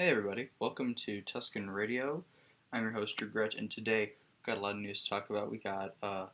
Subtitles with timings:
[0.00, 2.24] Hey everybody, welcome to Tusken Radio.
[2.72, 5.28] I'm your host Drew Gretch, and today we've got a lot of news to talk
[5.28, 5.50] about.
[5.50, 6.28] We got a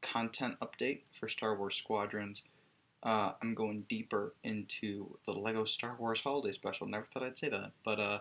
[0.00, 2.42] content update for Star Wars Squadrons.
[3.02, 6.86] Uh, I'm going deeper into the Lego Star Wars Holiday Special.
[6.86, 8.20] Never thought I'd say that, but uh,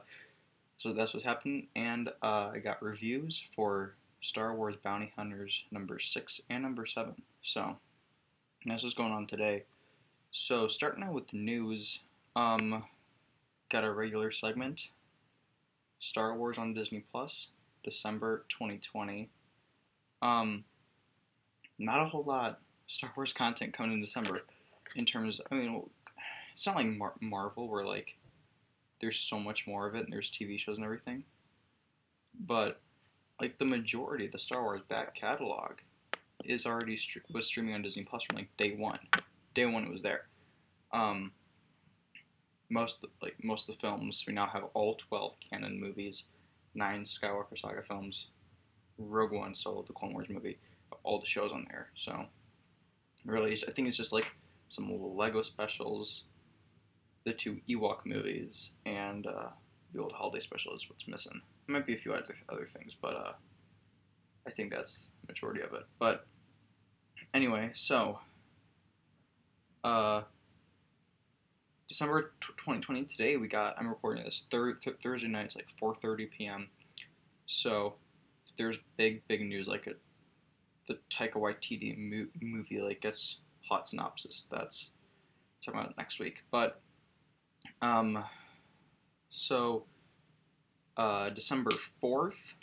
[0.78, 1.68] so that's what's happening.
[1.75, 7.21] And uh, I got reviews for Star Wars Bounty Hunters number six and number seven.
[7.43, 7.78] So
[8.65, 9.65] that's what's going on today.
[10.32, 12.00] So starting out with the news,
[12.36, 12.86] um,
[13.69, 14.89] got a regular segment.
[16.00, 17.47] Star Wars on Disney Plus,
[17.83, 19.29] December 2020.
[20.21, 20.64] Um,
[21.77, 24.41] not a whole lot Star Wars content coming in December.
[24.96, 25.83] In terms, of, I mean,
[26.54, 28.18] it's not like Mar- Marvel where like
[29.00, 31.24] there's so much more of it and there's TV shows and everything.
[32.39, 32.81] But
[33.39, 35.73] like the majority of the Star Wars back catalog
[36.44, 36.97] is already
[37.31, 38.99] was streaming on Disney Plus from like day one.
[39.53, 40.27] Day one it was there.
[40.91, 41.31] Um,
[42.70, 46.23] most like most of the films we now have all twelve canon movies,
[46.75, 48.28] nine Skywalker Saga films,
[48.98, 50.59] Rogue One, Solo, the Clone Wars movie,
[51.03, 51.88] all the shows on there.
[51.95, 52.25] So
[53.25, 54.31] really, I think it's just like
[54.67, 56.23] some Lego specials,
[57.25, 59.50] the two Ewok movies, and uh,
[59.94, 61.42] the old holiday special is what's missing.
[61.67, 63.34] There might be a few other other things, but uh,
[64.47, 65.84] I think that's the majority of it.
[65.97, 66.25] But
[67.34, 68.20] anyway, so
[69.84, 70.22] uh,
[71.89, 76.29] December 2020 today we got I'm recording this thir- th- Thursday night it's like 4:30
[76.29, 76.67] p.m.
[77.47, 77.95] So
[78.57, 79.93] there's big big news like a
[80.87, 84.91] the Taika Waititi mo- movie like gets plot synopsis that's
[85.65, 86.43] talking about next week.
[86.51, 86.79] But
[87.81, 88.23] um
[89.29, 89.85] so
[90.95, 91.71] uh, December
[92.03, 92.53] 4th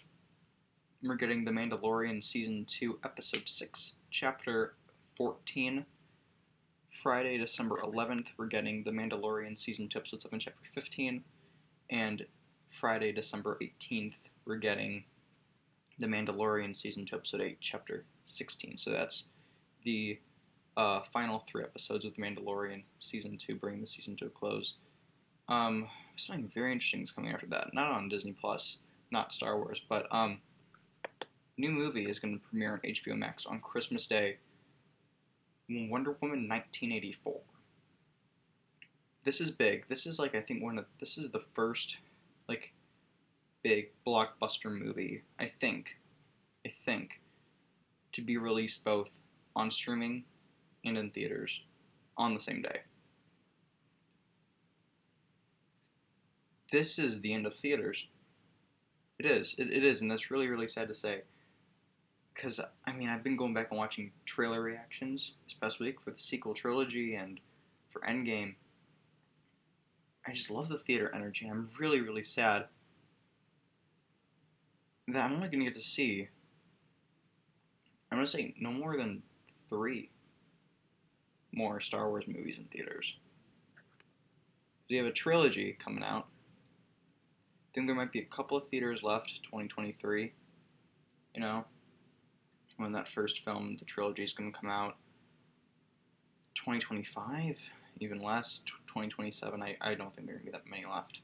[1.02, 4.74] we're getting The Mandalorian season 2 episode 6 chapter
[5.16, 5.84] 14
[7.02, 11.22] Friday, December 11th, we're getting The Mandalorian Season 2, Episode 7, Chapter 15.
[11.91, 12.25] And
[12.70, 14.15] Friday, December 18th,
[14.47, 15.04] we're getting
[15.98, 18.78] The Mandalorian Season 2, Episode 8, Chapter 16.
[18.78, 19.25] So that's
[19.84, 20.19] the
[20.78, 24.75] uh, final three episodes of The Mandalorian Season 2, bringing the season to a close.
[25.48, 27.75] Um, something very interesting is coming after that.
[27.75, 28.78] Not on Disney Plus,
[29.12, 30.38] not Star Wars, but um,
[31.59, 34.38] new movie is going to premiere on HBO Max on Christmas Day
[35.69, 37.41] Wonder Woman 1984.
[39.25, 39.88] This is big.
[39.88, 41.99] This is like I think one of this is the first
[42.49, 42.72] like
[43.62, 45.99] big blockbuster movie, I think.
[46.65, 47.21] I think
[48.12, 49.21] to be released both
[49.54, 50.25] on streaming
[50.84, 51.62] and in theaters
[52.16, 52.81] on the same day.
[56.71, 58.06] This is the end of theaters.
[59.19, 59.54] It is.
[59.59, 61.22] It, it is, and that's really, really sad to say
[62.36, 66.10] because I mean I've been going back and watching trailer reactions this past week for
[66.10, 67.41] the sequel trilogy and
[67.88, 68.56] for Endgame.
[70.26, 71.48] I just love the theater energy.
[71.48, 72.66] I'm really really sad
[75.08, 76.28] that I'm only gonna get to see.
[78.10, 79.22] I'm gonna say no more than
[79.68, 80.10] three
[81.53, 83.16] more Star Wars movies in theaters.
[84.91, 86.26] We have a trilogy coming out.
[86.28, 90.32] I think there might be a couple of theaters left, 2023.
[91.34, 91.64] You know,
[92.76, 94.97] when that first film, the trilogy, is going to come out.
[96.54, 97.70] 2025,
[98.00, 99.62] even less, 2027.
[99.62, 101.20] I, I don't think there are going to be that many left,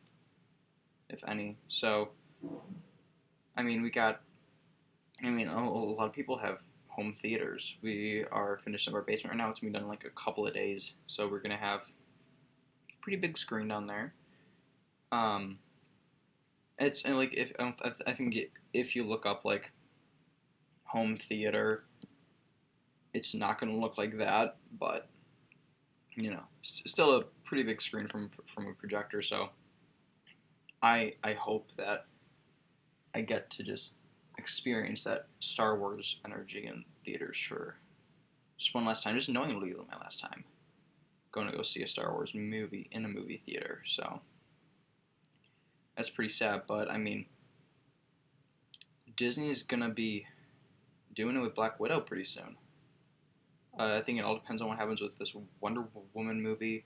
[1.08, 1.56] if any.
[1.68, 2.10] So,
[3.56, 4.20] I mean, we got,
[5.24, 6.58] I mean, a, a lot of people have
[6.88, 7.76] home theaters.
[7.82, 9.50] We are finishing up our basement right now.
[9.50, 10.92] It's going to be done in like a couple of days.
[11.06, 11.90] So, we're going to have
[12.90, 14.14] a pretty big screen down there.
[15.10, 15.58] Um,
[16.78, 17.74] it's and like if I,
[18.06, 18.36] I think
[18.72, 19.70] if you look up like
[20.92, 21.84] home theater.
[23.14, 25.08] It's not going to look like that, but
[26.14, 29.22] you know, still a pretty big screen from from a projector.
[29.22, 29.48] So
[30.82, 32.06] I I hope that
[33.14, 33.94] I get to just
[34.38, 37.76] experience that Star Wars energy in theaters for
[38.58, 39.16] just one last time.
[39.16, 40.44] Just knowing it'll be my last time
[41.32, 43.82] going to go see a Star Wars movie in a movie theater.
[43.86, 44.20] So
[45.96, 47.24] that's pretty sad, but I mean,
[49.16, 50.26] Disney's gonna be
[51.14, 52.56] doing it with Black Widow pretty soon.
[53.78, 56.84] Uh, I think it all depends on what happens with this Wonder Woman movie.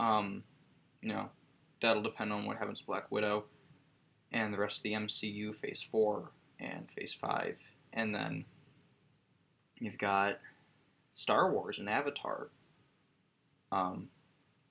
[0.00, 0.42] Um,
[1.02, 1.28] you know,
[1.80, 3.44] that'll depend on what happens with Black Widow
[4.32, 6.30] and the rest of the MCU Phase 4
[6.60, 7.58] and Phase 5.
[7.92, 8.44] And then
[9.78, 10.38] you've got
[11.14, 12.48] Star Wars and Avatar.
[13.70, 14.08] Um,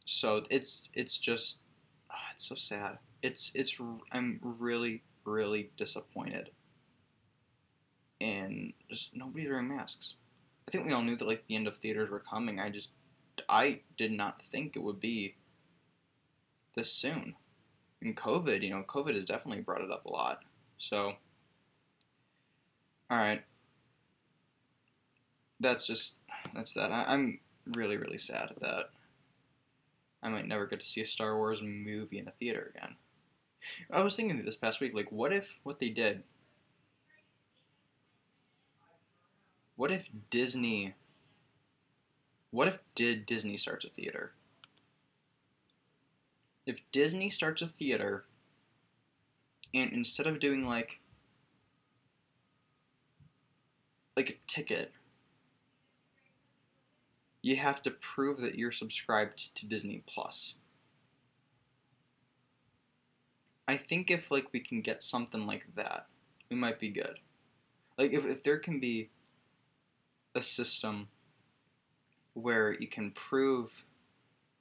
[0.06, 1.58] so it's it's just
[2.12, 2.98] oh, it's so sad.
[3.22, 3.78] It's it's
[4.12, 6.50] I'm really really disappointed
[8.24, 10.16] and just nobody's wearing masks.
[10.68, 12.60] I think we all knew that like the end of theaters were coming.
[12.60, 12.92] I just
[13.50, 15.36] I did not think it would be
[16.76, 17.36] this soon.
[18.02, 20.40] And COVID, you know, COVID has definitely brought it up a lot.
[20.78, 21.14] So,
[23.10, 23.44] all right,
[25.60, 26.14] that's just
[26.56, 26.92] that's that.
[26.92, 27.40] I, I'm
[27.76, 28.90] really really sad that
[30.22, 32.96] I might never get to see a Star Wars movie in the theater again.
[33.92, 36.24] I was thinking this past week, like, what if what they did?
[39.76, 40.94] What if Disney?
[42.52, 44.34] What if did Disney starts a theater?
[46.66, 48.26] If Disney starts a theater,
[49.74, 51.00] and instead of doing like
[54.16, 54.94] like a ticket
[57.44, 60.56] you have to prove that you're subscribed to Disney Plus.
[63.68, 66.08] I think if like we can get something like that,
[66.50, 67.20] we might be good.
[67.98, 69.10] Like if, if there can be
[70.36, 71.08] a system
[72.34, 73.86] where you can prove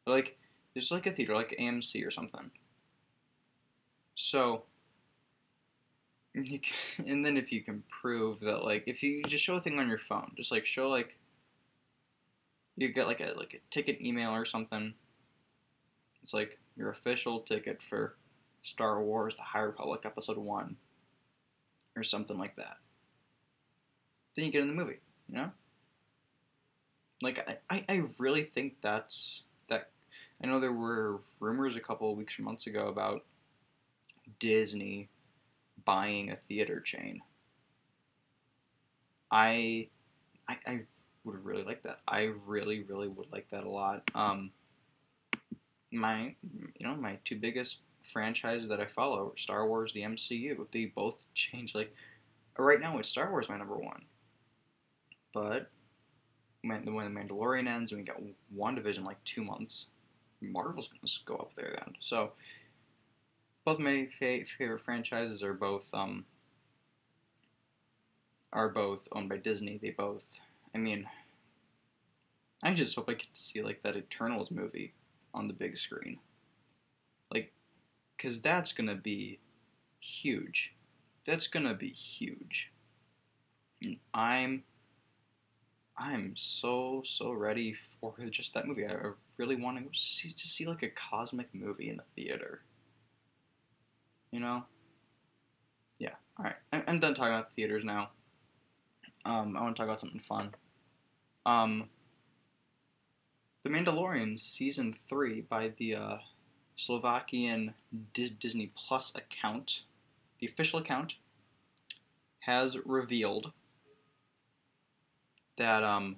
[0.07, 0.39] like
[0.75, 2.51] there's like a theater like AMC or something.
[4.15, 4.65] So
[6.35, 6.59] can,
[7.07, 9.89] and then if you can prove that like if you just show a thing on
[9.89, 11.19] your phone, just like show like
[12.77, 14.95] you get like a like a ticket email or something.
[16.23, 18.17] It's like your official ticket for
[18.63, 20.77] Star Wars: The High Republic Episode One,
[21.97, 22.77] or something like that.
[24.35, 25.51] Then you get in the movie, you know.
[27.23, 29.91] Like I, I really think that's that.
[30.43, 33.25] I know there were rumors a couple of weeks or months ago about
[34.41, 35.09] Disney
[35.85, 37.21] buying a theater chain.
[39.31, 39.89] I,
[40.49, 40.81] I, I
[41.25, 42.01] would really like that.
[42.07, 44.03] I really, really would like that a lot.
[44.15, 44.51] Um,
[45.91, 46.35] my,
[46.77, 50.67] you know, my two biggest franchises that I follow, Star Wars, the MCU.
[50.73, 51.75] They both change.
[51.75, 51.95] Like
[52.59, 54.03] right now, it's Star Wars my number one,
[55.33, 55.71] but
[56.63, 59.87] when the Mandalorian ends and we got division like two months,
[60.41, 61.95] Marvel's gonna go up there then.
[62.01, 62.33] So
[63.65, 66.25] both my favorite franchises are both um,
[68.53, 69.79] are both owned by Disney.
[69.81, 70.25] They both
[70.75, 71.07] I mean,
[72.63, 74.95] I just hope I get to see like that Eternals movie
[75.35, 76.19] on the big screen.
[77.33, 77.53] Like,
[78.19, 79.39] cause that's gonna be
[80.01, 80.75] huge.
[81.25, 82.71] That's gonna be huge.
[84.15, 84.63] I'm,
[85.97, 88.87] I'm so so ready for just that movie.
[88.87, 88.95] I
[89.37, 92.63] really want to see to see like a cosmic movie in the theater.
[94.31, 94.65] You know.
[95.99, 96.15] Yeah.
[96.39, 96.57] All right.
[96.89, 98.11] I'm done talking about the theaters now.
[99.25, 100.55] Um, I want to talk about something fun.
[101.47, 101.89] Um,
[103.63, 106.17] the Mandalorian season three by the uh,
[106.77, 107.75] Slovakian
[108.15, 109.83] D- Disney Plus account,
[110.41, 111.15] the official account,
[112.41, 113.53] has revealed
[115.59, 116.17] that um,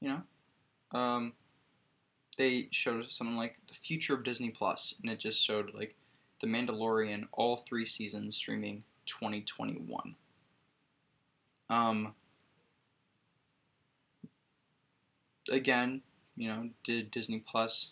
[0.00, 1.32] you know, um,
[2.38, 5.94] they showed something like the future of Disney Plus, and it just showed like
[6.40, 10.14] the Mandalorian all three seasons streaming 2021.
[11.70, 12.14] Um,
[15.50, 16.02] again,
[16.36, 17.90] you know, did Disney Plus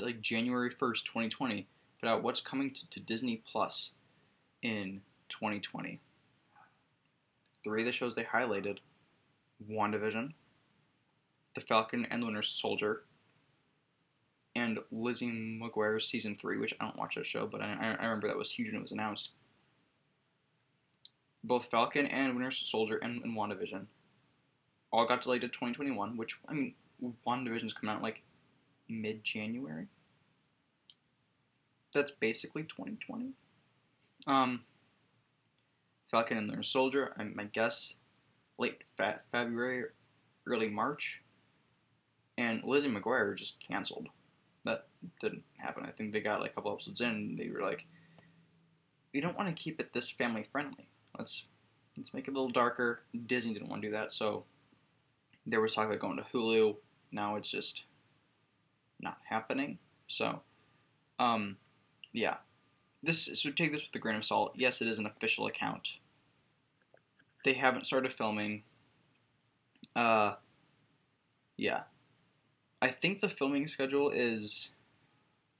[0.00, 1.66] like January 1st, 2020,
[2.00, 3.90] put out what's coming to, to Disney Plus
[4.62, 6.00] in 2020.
[7.64, 8.78] Three of the shows they highlighted
[9.70, 10.32] WandaVision,
[11.54, 13.04] The Falcon and the Winter Soldier,
[14.54, 18.28] and Lizzie McGuire's season three, which I don't watch that show, but I, I remember
[18.28, 19.30] that was huge when it was announced.
[21.44, 23.86] Both Falcon and Winter Soldier and, and WandaVision
[24.92, 26.74] all got delayed to 2021, which, I mean,
[27.26, 28.22] WandaVision's coming out like
[28.88, 29.86] mid January.
[31.94, 33.32] That's basically 2020.
[34.26, 34.60] Um,
[36.10, 37.94] Falcon and the Soldier, I, my guess,
[38.62, 39.84] late fe- February,
[40.46, 41.20] early March.
[42.38, 44.08] And Lizzie McGuire just canceled.
[44.64, 44.86] That
[45.20, 45.84] didn't happen.
[45.84, 47.84] I think they got like a couple episodes in, and they were like,
[49.12, 50.88] "We don't want to keep it this family friendly.
[51.18, 51.44] Let's
[51.96, 54.44] let's make it a little darker." Disney didn't want to do that, so
[55.44, 56.76] there was talk about going to Hulu.
[57.10, 57.84] Now it's just
[59.00, 59.78] not happening.
[60.06, 60.40] So,
[61.18, 61.58] um,
[62.12, 62.36] yeah.
[63.02, 64.52] This so take this with a grain of salt.
[64.54, 65.98] Yes, it is an official account.
[67.44, 68.62] They haven't started filming.
[69.96, 70.34] Uh,
[71.56, 71.82] yeah.
[72.80, 74.70] I think the filming schedule is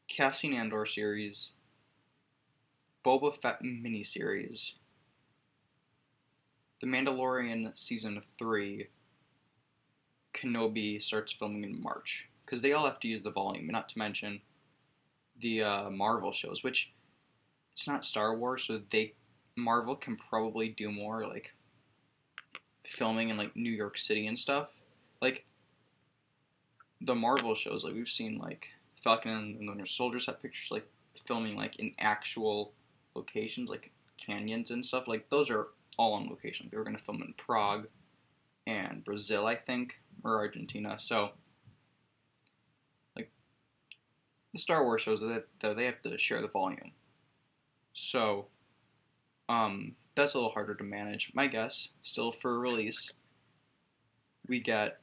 [0.08, 1.50] Cassian Andor series,
[3.04, 4.72] Boba Fett miniseries,
[6.80, 8.88] The Mandalorian season three,
[10.34, 13.98] Kenobi starts filming in March because they all have to use the volume, not to
[13.98, 14.40] mention
[15.40, 16.92] the uh, Marvel shows, which
[17.72, 19.14] it's not Star Wars, so they
[19.56, 21.54] Marvel can probably do more like
[22.86, 24.68] filming in like New York City and stuff.
[25.20, 25.46] Like
[27.00, 28.68] the Marvel shows, like we've seen like
[29.02, 30.86] Falcon and the Winter Soldiers have pictures like
[31.26, 32.72] filming like in actual
[33.14, 35.08] locations, like canyons and stuff.
[35.08, 36.68] Like those are all on location.
[36.70, 37.86] They were to film in Prague
[38.66, 40.98] and Brazil, I think, or Argentina.
[40.98, 41.30] So,
[43.16, 43.30] like
[44.52, 45.46] the Star Wars shows that
[45.76, 46.92] they have to share the volume.
[47.92, 48.46] So,
[49.48, 51.32] um, that's a little harder to manage.
[51.34, 53.10] My guess, still for release,
[54.46, 54.98] we get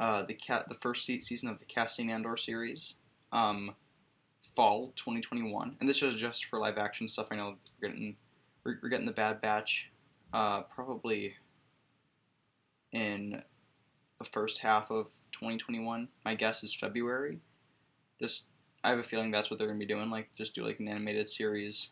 [0.00, 2.94] uh, the cat the first season of the Cassian Andor series,
[3.32, 3.74] um,
[4.54, 7.28] fall 2021, and this is just for live action stuff.
[7.30, 8.16] I know we're getting
[8.64, 9.90] we're, we're getting the Bad Batch,
[10.32, 11.34] uh, probably
[12.92, 13.42] in
[14.18, 16.08] the first half of 2021.
[16.24, 17.38] My guess is February.
[18.20, 18.44] Just
[18.84, 20.10] I have a feeling that's what they're gonna be doing.
[20.10, 21.90] Like just do like an animated series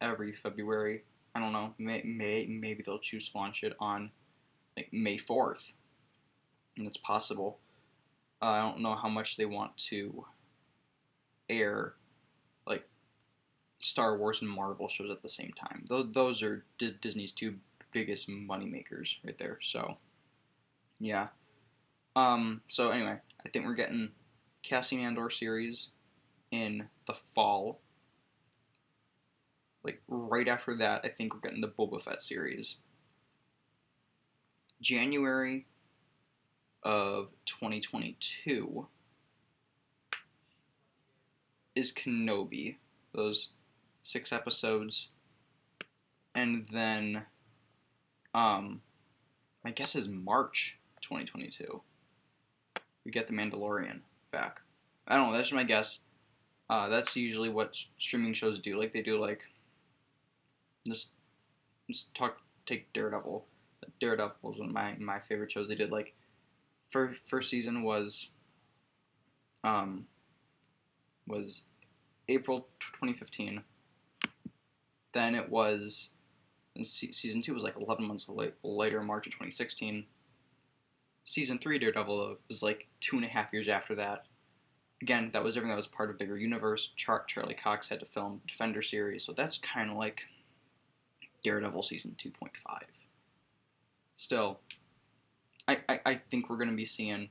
[0.00, 1.02] every February.
[1.34, 1.74] I don't know.
[1.78, 4.10] May, may maybe they'll choose to launch it on
[4.76, 5.72] like May 4th,
[6.76, 7.58] and it's possible.
[8.42, 10.26] Uh, I don't know how much they want to
[11.48, 11.94] air
[12.66, 12.86] like
[13.80, 15.84] Star Wars and Marvel shows at the same time.
[15.88, 17.56] Those those are D- Disney's two
[17.92, 19.58] biggest money makers right there.
[19.62, 19.96] So
[21.00, 21.28] yeah.
[22.14, 22.62] Um.
[22.68, 24.10] So anyway, I think we're getting
[24.62, 25.88] Cassian Andor series
[26.50, 27.80] in the fall.
[29.86, 32.74] Like right after that, I think we're getting the Boba Fett series.
[34.80, 35.64] January
[36.82, 38.88] of 2022
[41.76, 42.74] is Kenobi,
[43.14, 43.50] those
[44.02, 45.08] six episodes,
[46.34, 47.22] and then,
[48.34, 48.80] um,
[49.62, 51.80] my guess is March 2022.
[53.04, 54.00] We get the Mandalorian
[54.32, 54.62] back.
[55.06, 55.36] I don't know.
[55.36, 56.00] That's my guess.
[56.68, 58.76] Uh, that's usually what streaming shows do.
[58.76, 59.42] Like they do like
[60.86, 61.08] just
[61.90, 63.44] just talk take Daredevil.
[64.00, 65.68] Daredevil was one of my my favorite shows.
[65.68, 66.14] They did like
[66.90, 68.28] first first season was
[69.64, 70.06] um
[71.26, 71.62] was
[72.28, 73.62] April 2015.
[75.12, 76.10] Then it was
[76.82, 78.26] season two was like 11 months
[78.62, 80.04] later, March of 2016.
[81.24, 84.26] Season three Daredevil was like two and a half years after that.
[85.02, 86.90] Again, that was everything that was part of bigger universe.
[86.96, 90.22] Char- Charlie Cox had to film Defender series, so that's kind of like
[91.42, 92.50] Daredevil season 2.5.
[94.16, 94.60] Still,
[95.68, 97.28] I, I, I think we're going to be seeing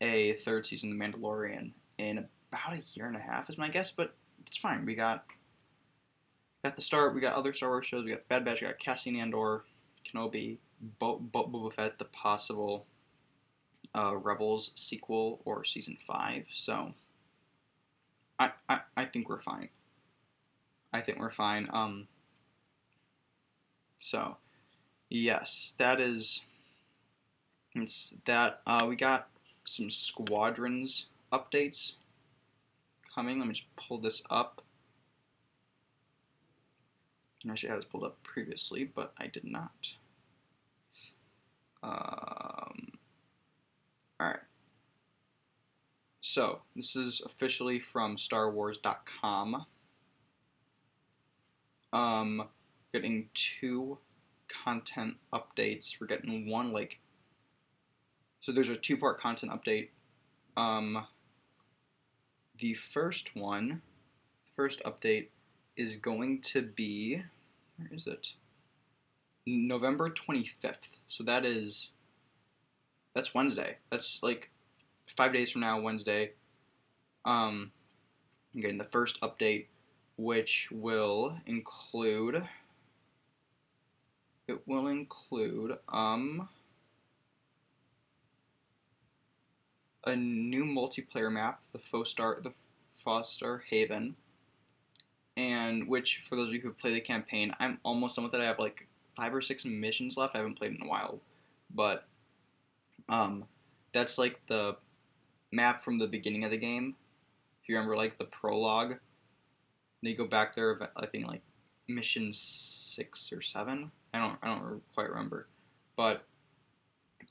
[0.00, 3.68] a third season of The Mandalorian in about a year and a half is my
[3.68, 4.14] guess, but
[4.46, 4.84] it's fine.
[4.84, 5.24] We got
[6.62, 7.14] got the start.
[7.14, 8.04] We got other Star Wars shows.
[8.04, 8.60] We got Bad Batch.
[8.60, 9.64] We got Cassian Andor,
[10.06, 10.58] Kenobi,
[10.98, 12.86] Bo- Bo- Boba Fett, the possible
[13.94, 16.44] uh, Rebels sequel or season five.
[16.54, 16.92] So
[18.38, 19.68] I, I I think we're fine.
[20.92, 21.68] I think we're fine.
[21.72, 22.08] Um.
[23.98, 24.36] So
[25.08, 26.42] yes, that is.
[28.26, 29.28] That uh, we got
[29.64, 31.94] some squadrons updates
[33.12, 33.40] coming.
[33.40, 34.62] Let me just pull this up.
[37.46, 39.94] I actually had this pulled up previously, but I did not.
[41.82, 42.92] Um,
[44.20, 44.40] Alright.
[46.20, 49.66] So, this is officially from StarWars.com.
[51.92, 52.48] Um,
[52.94, 53.98] getting two
[54.64, 56.00] content updates.
[56.00, 57.00] We're getting one, like,
[58.40, 59.88] so there's a two part content update.
[60.56, 61.04] Um,
[62.56, 63.82] the first one,
[64.46, 65.28] the first update,
[65.76, 67.24] is going to be
[67.76, 68.28] where is it?
[69.44, 70.92] November 25th.
[71.08, 71.90] So that is
[73.12, 73.78] that's Wednesday.
[73.90, 74.50] That's like
[75.16, 76.32] 5 days from now Wednesday.
[77.24, 77.72] Um
[78.54, 79.66] I'm getting the first update
[80.16, 82.44] which will include
[84.48, 86.48] it will include um
[90.06, 92.52] a new multiplayer map, the Fostar, the
[93.04, 94.16] Fostar Haven,
[95.36, 98.40] and which for those of you who play the campaign, I'm almost done with it.
[98.40, 98.86] I have like
[99.16, 100.34] five or six missions left.
[100.34, 101.20] I haven't played in a while,
[101.74, 102.06] but
[103.08, 103.44] um,
[103.92, 104.76] that's like the
[105.52, 106.94] map from the beginning of the game.
[107.62, 110.90] If you remember, like the prologue, then you go back there.
[110.96, 111.42] I think like
[111.88, 113.90] mission six or seven.
[114.14, 115.48] I don't I don't quite remember,
[115.96, 116.24] but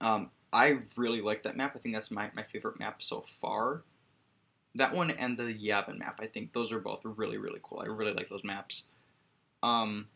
[0.02, 1.74] um, I really like that map.
[1.76, 3.84] I think that's my, my favorite map so far.
[4.76, 7.82] That one and the Yavin map, I think those are both really, really cool.
[7.84, 8.84] I really like those maps.
[9.62, 10.08] Um,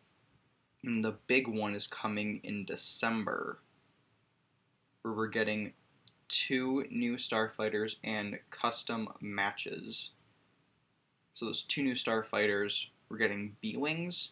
[0.83, 3.59] the big one is coming in December,
[5.01, 5.74] where we're getting
[6.27, 10.12] two new starfighters and custom matches.
[11.33, 14.29] So those two new starfighters, we're getting B-Wings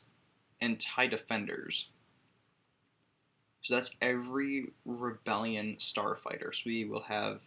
[0.60, 1.88] and TIE Defenders.
[3.66, 6.54] So that's every Rebellion starfighter.
[6.54, 7.42] So we will have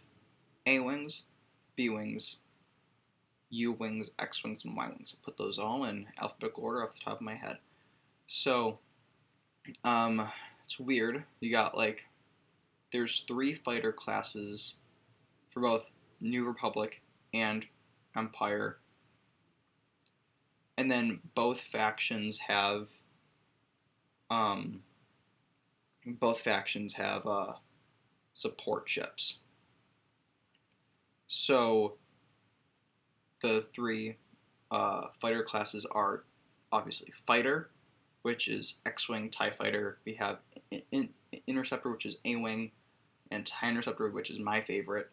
[0.67, 1.23] A Wings,
[1.77, 2.39] B Wings,
[3.51, 5.15] U wings, X wings, and Y wings.
[5.15, 7.59] I put those all in alphabetical order off the top of my head.
[8.27, 8.81] So,
[9.85, 10.29] um,
[10.65, 11.23] it's weird.
[11.39, 12.01] You got like,
[12.91, 14.75] there's three fighter classes
[15.53, 15.87] for both
[16.21, 17.01] New Republic
[17.33, 17.65] and
[18.17, 18.79] Empire.
[20.77, 22.89] And then both factions have,
[24.31, 24.83] um,
[26.15, 27.53] both factions have uh,
[28.35, 29.39] support ships.
[31.27, 31.95] So
[33.43, 34.17] the three
[34.71, 36.25] uh, fighter classes are
[36.73, 37.71] obviously fighter,
[38.23, 39.99] which is X-wing Tie fighter.
[40.05, 40.39] We have
[40.71, 41.09] in- in-
[41.47, 42.73] interceptor, which is A-wing,
[43.31, 45.11] and Tie interceptor, which is my favorite.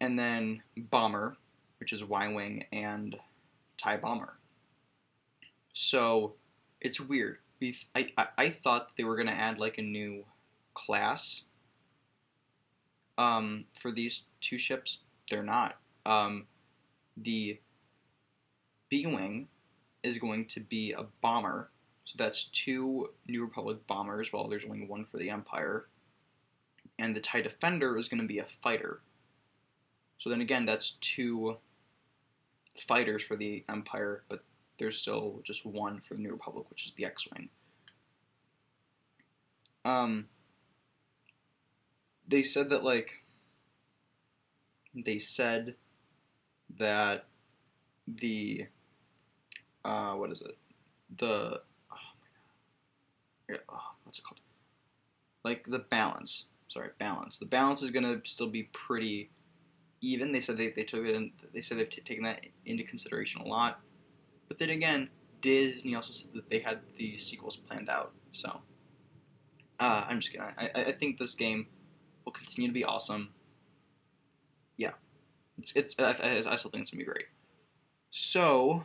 [0.00, 1.36] And then bomber,
[1.78, 3.16] which is Y-wing and
[3.78, 4.38] Tie bomber.
[5.72, 6.34] So
[6.80, 7.38] it's weird.
[7.62, 10.24] I, I, I thought they were gonna add like a new
[10.74, 11.42] class
[13.16, 14.98] um, for these two ships.
[15.30, 15.76] They're not.
[16.04, 16.46] Um,
[17.16, 17.60] the
[18.88, 19.48] B Wing
[20.02, 21.70] is going to be a bomber.
[22.04, 25.86] So that's two New Republic bombers, while there's only one for the Empire.
[26.98, 29.00] And the TIE Defender is going to be a fighter.
[30.18, 31.56] So then again, that's two
[32.78, 34.44] fighters for the Empire, but
[34.78, 37.48] there's still just one for the New Republic, which is the X Wing.
[39.84, 40.28] Um,
[42.26, 43.24] they said that, like,
[44.94, 45.74] they said
[46.78, 47.26] that
[48.06, 48.66] the
[49.84, 50.56] uh, what is it?
[51.18, 51.60] The
[51.92, 51.96] oh
[53.48, 54.40] my god, oh, what's it called?
[55.44, 56.46] Like the balance.
[56.68, 57.38] Sorry, balance.
[57.38, 59.30] The balance is gonna still be pretty
[60.00, 60.32] even.
[60.32, 61.14] They said they, they took it.
[61.14, 63.80] In, they said they've t- taken that into consideration a lot.
[64.48, 65.08] But then again,
[65.40, 68.12] Disney also said that they had the sequels planned out.
[68.32, 68.60] So
[69.80, 70.46] uh, I'm just kidding.
[70.56, 71.66] I, I think this game
[72.24, 73.30] will continue to be awesome.
[74.76, 74.92] Yeah,
[75.58, 75.94] it's it's.
[75.98, 77.26] I, I still think it's gonna be great.
[78.10, 78.84] So,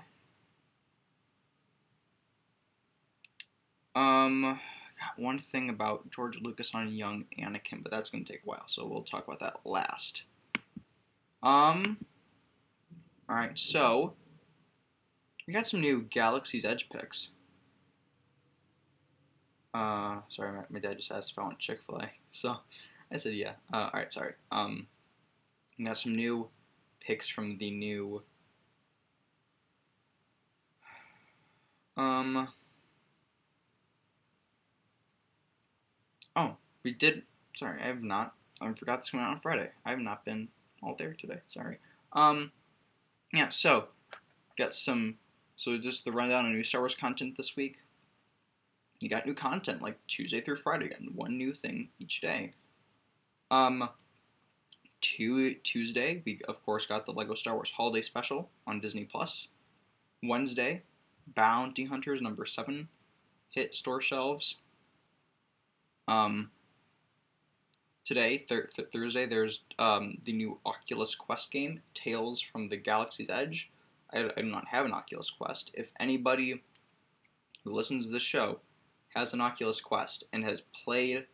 [3.95, 4.41] um,
[4.99, 8.67] got one thing about George Lucas on young Anakin, but that's gonna take a while,
[8.67, 10.23] so we'll talk about that last.
[11.41, 11.97] Um,
[13.29, 14.15] all right, so
[15.49, 17.29] we got some new Galaxy's Edge picks.
[19.73, 22.57] Uh, sorry, my, my dad just asked if I want Chick Fil A, so
[23.11, 23.53] I said yeah.
[23.73, 24.33] Uh, all right, sorry.
[24.51, 24.85] Um,
[25.79, 26.49] we got some new
[27.01, 28.21] picks from the new.
[31.97, 32.49] Um.
[36.35, 37.23] Oh, we did.
[37.57, 38.35] Sorry, I have not.
[38.61, 39.71] I forgot this went out on Friday.
[39.83, 40.49] I have not been
[40.83, 41.39] all there today.
[41.47, 41.79] Sorry.
[42.13, 42.51] Um.
[43.33, 43.49] Yeah.
[43.49, 43.87] So,
[44.55, 45.15] got some.
[45.59, 47.79] So just the rundown of new Star Wars content this week.
[49.01, 52.53] You got new content like Tuesday through Friday, and one new thing each day.
[53.51, 53.89] Um,
[55.01, 59.49] two, Tuesday, we of course got the Lego Star Wars Holiday Special on Disney Plus.
[60.23, 60.81] Wednesday,
[61.35, 62.87] Bounty Hunters number seven
[63.49, 64.59] hit store shelves.
[66.07, 66.51] Um,
[68.05, 73.29] today, th- th- Thursday, there's um, the new Oculus Quest game, Tales from the Galaxy's
[73.29, 73.69] Edge.
[74.13, 75.71] I, I do not have an Oculus Quest.
[75.73, 76.61] If anybody
[77.63, 78.59] who listens to this show
[79.15, 81.25] has an Oculus Quest and has played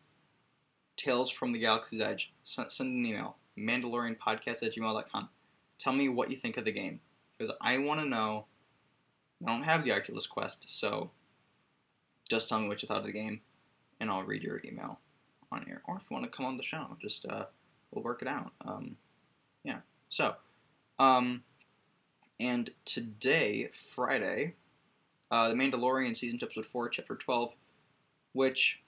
[0.96, 3.36] Tales from the Galaxy's Edge, send, send an email.
[3.58, 5.28] MandalorianPodcast at gmail.com.
[5.78, 7.00] Tell me what you think of the game.
[7.36, 8.46] Because I want to know.
[9.46, 11.10] I don't have the Oculus Quest, so
[12.30, 13.42] just tell me what you thought of the game,
[14.00, 14.98] and I'll read your email
[15.52, 15.82] on here.
[15.86, 17.44] Or if you want to come on the show, just uh,
[17.90, 18.52] we'll work it out.
[18.64, 18.96] Um,
[19.62, 19.80] yeah.
[20.08, 20.34] So,
[20.98, 21.42] um,
[22.38, 24.54] and today, Friday,
[25.30, 27.54] uh, The Mandalorian season 2, episode four, chapter twelve,
[28.32, 28.82] which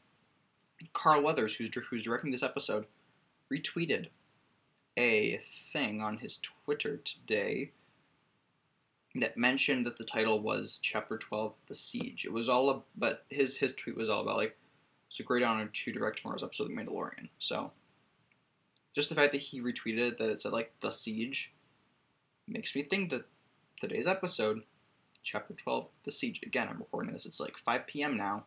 [0.92, 2.86] Carl Weathers, who's who's directing this episode,
[3.52, 4.08] retweeted
[4.98, 5.40] a
[5.72, 7.72] thing on his Twitter today
[9.14, 12.24] that mentioned that the title was Chapter 12, The Siege.
[12.24, 14.56] It was all, but his his tweet was all about like,
[15.08, 17.30] it's a great honor to direct tomorrow's episode of The Mandalorian.
[17.38, 17.72] So,
[18.94, 21.52] just the fact that he retweeted it, that it said like The Siege,
[22.46, 23.24] makes me think that
[23.80, 24.62] today's episode,
[25.22, 26.40] Chapter 12, The Siege.
[26.44, 27.26] Again, I'm recording this.
[27.26, 28.16] It's like 5 p.m.
[28.16, 28.44] now.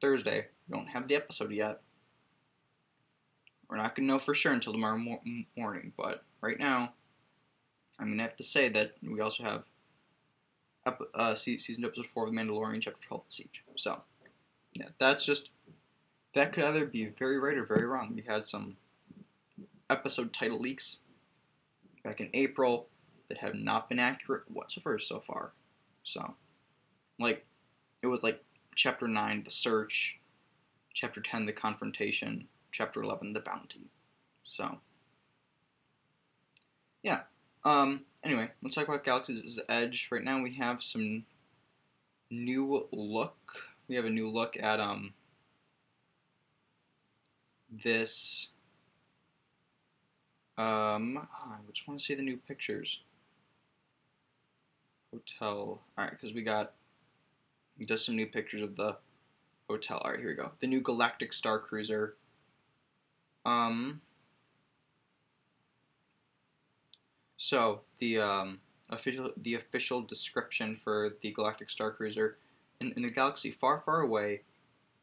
[0.00, 0.46] Thursday.
[0.68, 1.80] We don't have the episode yet.
[3.68, 5.20] We're not going to know for sure until tomorrow mo-
[5.56, 6.92] morning, but right now,
[7.98, 9.64] I'm going to have to say that we also have
[10.86, 13.64] ep- uh, season episode 4 of The Mandalorian, Chapter 12, The Siege.
[13.76, 14.02] So,
[14.74, 15.50] yeah, that's just.
[16.34, 18.12] That could either be very right or very wrong.
[18.14, 18.76] We had some
[19.88, 20.98] episode title leaks
[22.04, 22.88] back in April
[23.28, 25.52] that have not been accurate whatsoever so far.
[26.02, 26.34] So,
[27.18, 27.44] like,
[28.02, 28.42] it was like
[28.74, 30.18] Chapter 9, The Search,
[30.92, 33.90] Chapter 10, The Confrontation, Chapter 11, The Bounty.
[34.44, 34.78] So,
[37.02, 37.20] yeah.
[37.64, 38.02] Um.
[38.24, 40.08] Anyway, let's talk about Galaxy's Edge.
[40.10, 41.24] Right now, we have some
[42.30, 43.62] new look.
[43.88, 45.14] We have a new look at um
[47.70, 48.48] this.
[50.58, 53.00] Um, oh, I just want to see the new pictures.
[55.16, 55.56] Hotel.
[55.56, 56.72] All right, because we got
[57.86, 58.96] just some new pictures of the
[59.68, 59.98] hotel.
[59.98, 60.50] All right, here we go.
[60.60, 62.16] The new Galactic Star Cruiser.
[63.44, 64.00] Um.
[67.36, 72.38] So the um, official the official description for the Galactic Star Cruiser
[72.80, 74.42] in, in a galaxy far, far away,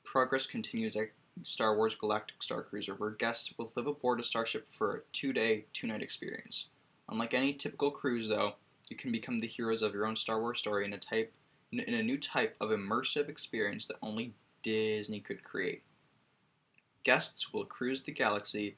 [0.04, 1.12] progress continues at
[1.44, 5.66] Star Wars Galactic Star Cruiser, where guests will live aboard a starship for a two-day,
[5.74, 6.68] two-night experience.
[7.10, 8.56] Unlike any typical cruise, though,
[8.90, 11.34] you can become the heroes of your own Star Wars story in a type
[11.72, 15.82] in a new type of immersive experience that only Disney could create.
[17.04, 18.76] Guests will cruise the galaxy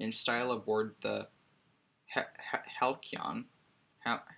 [0.00, 1.28] in style aboard the
[2.08, 3.44] Halcyon,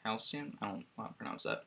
[0.05, 1.65] Halcyon, I don't know how to pronounce that,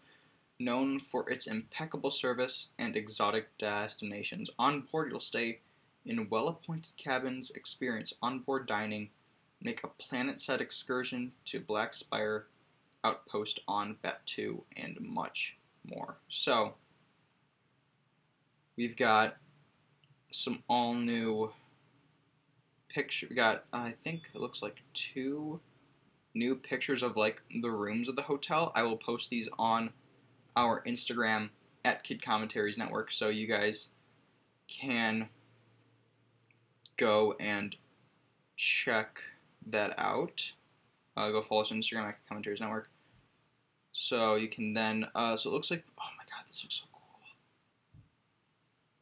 [0.59, 4.49] known for its impeccable service and exotic destinations.
[4.59, 5.59] On board, you'll stay
[6.05, 9.09] in well appointed cabins, experience onboard dining,
[9.61, 12.45] make a planet set excursion to Black Spire
[13.07, 16.17] outpost on Batuu and much more.
[16.29, 16.75] So,
[18.77, 19.37] we've got
[20.31, 21.51] some all new
[22.89, 23.27] picture.
[23.29, 25.59] We got, I think it looks like two
[26.33, 28.71] new pictures of like the rooms of the hotel.
[28.75, 29.91] I will post these on
[30.55, 31.49] our Instagram
[31.85, 33.89] at Kid Commentaries Network so you guys
[34.67, 35.29] can
[36.97, 37.75] go and
[38.55, 39.19] check
[39.67, 40.51] that out.
[41.15, 42.89] Uh, go follow us on Instagram at Commentaries Network.
[43.99, 46.85] So you can then, uh, so it looks like, oh my god, this looks so
[46.93, 47.01] cool.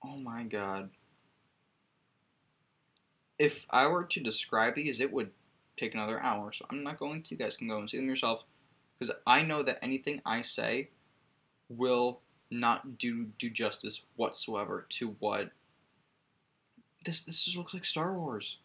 [0.10, 0.89] Oh my god.
[3.38, 5.31] If I were to describe these, it would
[5.75, 7.31] take another hour, so I'm not going to.
[7.31, 8.45] You guys can go and see them yourself,
[8.97, 10.91] because I know that anything I say
[11.67, 15.51] will not do do justice whatsoever to what
[17.03, 18.60] this this just looks like Star Wars.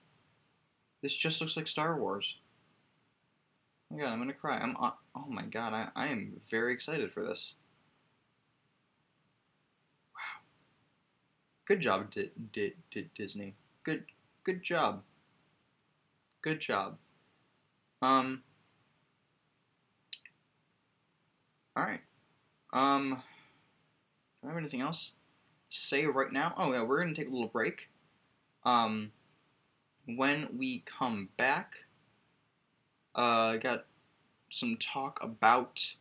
[1.02, 2.36] This just looks like Star Wars.
[3.90, 4.58] Oh my god, I'm gonna cry.
[4.58, 7.54] I'm uh, oh my god, I, I am very excited for this.
[10.14, 10.42] Wow.
[11.64, 13.54] Good job, D- D- D- Disney.
[13.82, 14.04] Good
[14.44, 15.02] good job.
[16.42, 16.98] Good job.
[18.02, 18.42] Um.
[21.76, 22.00] All right.
[22.72, 23.22] Um.
[24.42, 25.12] Do I have anything else
[25.70, 26.54] say right now?
[26.56, 27.88] Oh yeah, we're gonna take a little break.
[28.64, 29.12] Um.
[30.06, 31.84] When we come back,
[33.16, 33.86] uh, I got
[34.50, 35.94] some talk about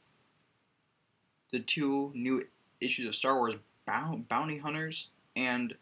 [1.52, 2.46] the two new
[2.80, 5.74] issues of Star Wars Bounty Hunters, and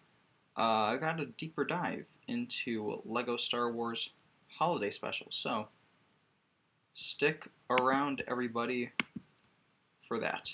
[0.58, 4.10] uh, I got a deeper dive into Lego Star Wars
[4.58, 5.28] Holiday Special.
[5.30, 5.68] So
[6.94, 8.92] stick around, everybody,
[10.08, 10.52] for that.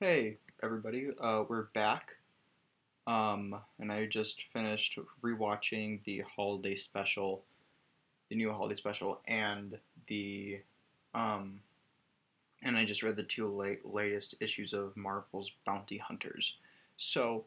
[0.00, 2.12] Hey, everybody, uh, we're back.
[3.06, 7.44] Um, and I just finished rewatching the holiday special,
[8.28, 10.60] the new holiday special, and the,
[11.14, 11.60] um,
[12.62, 16.56] and I just read the two late, latest issues of Marvel's Bounty Hunters.
[16.96, 17.44] So,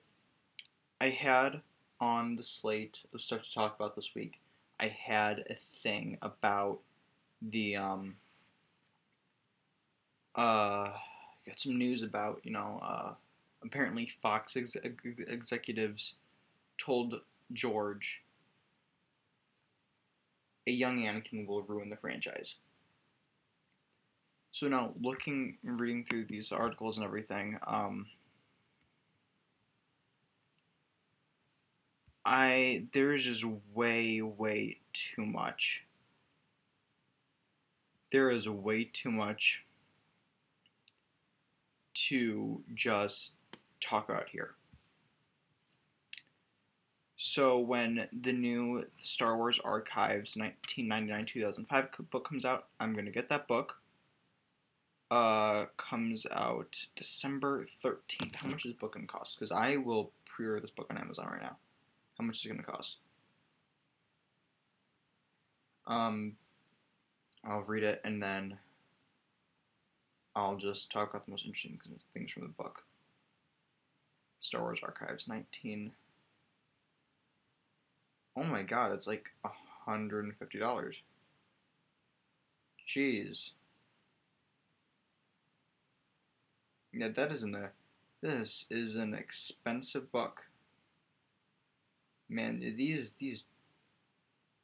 [1.02, 1.62] I had
[2.00, 4.40] on the slate of stuff to talk about this week,
[4.80, 6.80] I had a thing about
[7.42, 8.16] the um
[10.36, 10.92] uh
[11.46, 13.14] got some news about you know uh
[13.64, 14.76] apparently Fox ex-
[15.28, 16.16] executives
[16.78, 17.22] told
[17.54, 18.22] George
[20.68, 22.56] a young Anakin will ruin the franchise.
[24.52, 28.08] So now, looking and reading through these articles and everything, um,
[32.26, 33.44] I there's just
[33.74, 35.84] way, way too much.
[38.12, 39.64] There is way too much
[42.08, 43.34] to just
[43.80, 44.56] talk about here.
[47.22, 53.28] So when the new Star Wars Archives 1999-2005 book comes out, I'm going to get
[53.30, 53.82] that book.
[55.12, 58.36] Uh, comes out December 13th.
[58.36, 59.38] How much is this book going to cost?
[59.38, 61.58] Because I will pre-order this book on Amazon right now.
[62.18, 62.98] How much is it going to cost?
[65.88, 66.38] Um,
[67.44, 68.60] I'll read it and then
[70.36, 71.80] I'll just talk about the most interesting
[72.14, 72.84] things from the book.
[74.40, 75.92] Star Wars Archives 19.
[78.38, 79.30] Oh my god, it's like
[79.88, 81.02] $150.
[82.88, 83.52] Jeez.
[86.94, 87.66] Yeah, that isn't a.
[87.66, 87.68] Uh,
[88.22, 90.42] this is an expensive book.
[92.28, 93.46] Man, these these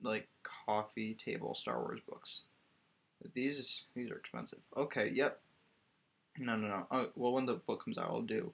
[0.02, 2.42] like coffee table Star Wars books.
[3.34, 4.60] These these are expensive.
[4.76, 5.40] Okay, yep.
[6.38, 6.88] No, no, no.
[6.92, 8.52] Oh, well, when the book comes out, I'll do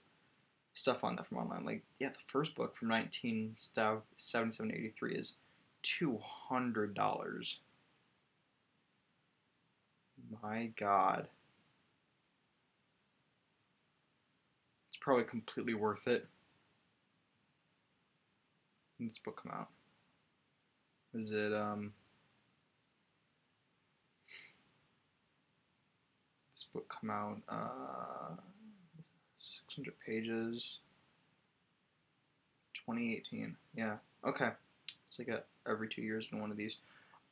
[0.74, 1.66] stuff on that from online.
[1.66, 5.34] Like, yeah, the first book from 1977 83 is
[5.84, 7.56] $200.
[10.42, 11.28] My god.
[14.88, 16.28] It's probably completely worth it.
[18.98, 19.70] When this book come out?
[21.14, 21.94] Is it, um...
[26.52, 28.36] This book come out, uh...
[29.72, 30.80] 600 pages.
[32.74, 33.56] 2018.
[33.76, 33.96] Yeah.
[34.28, 34.50] Okay.
[35.10, 36.78] It's like a, every two years in one of these.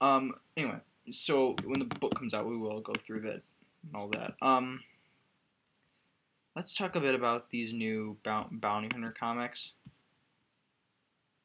[0.02, 0.34] Um.
[0.56, 0.78] Anyway,
[1.12, 3.42] so when the book comes out, we will go through that
[3.84, 4.36] and all that.
[4.42, 4.82] Um.
[6.56, 9.72] Let's talk a bit about these new bounty hunter comics.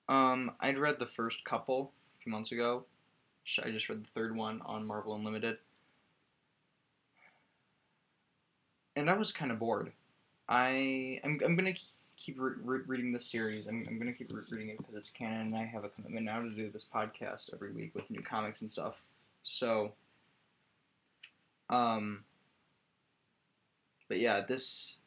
[0.08, 2.84] Um, I'd read the first couple a few months ago.
[3.62, 5.58] I just read the third one on Marvel Unlimited.
[8.96, 9.92] And I was kind of bored.
[10.48, 11.74] I I'm, I'm gonna
[12.16, 13.66] keep re- re- reading this series.
[13.66, 16.26] I'm, I'm gonna keep re- reading it because it's canon, and I have a commitment
[16.26, 19.00] now to do this podcast every week with new comics and stuff.
[19.42, 19.92] So,
[21.70, 22.24] um,
[24.08, 24.98] but yeah, this.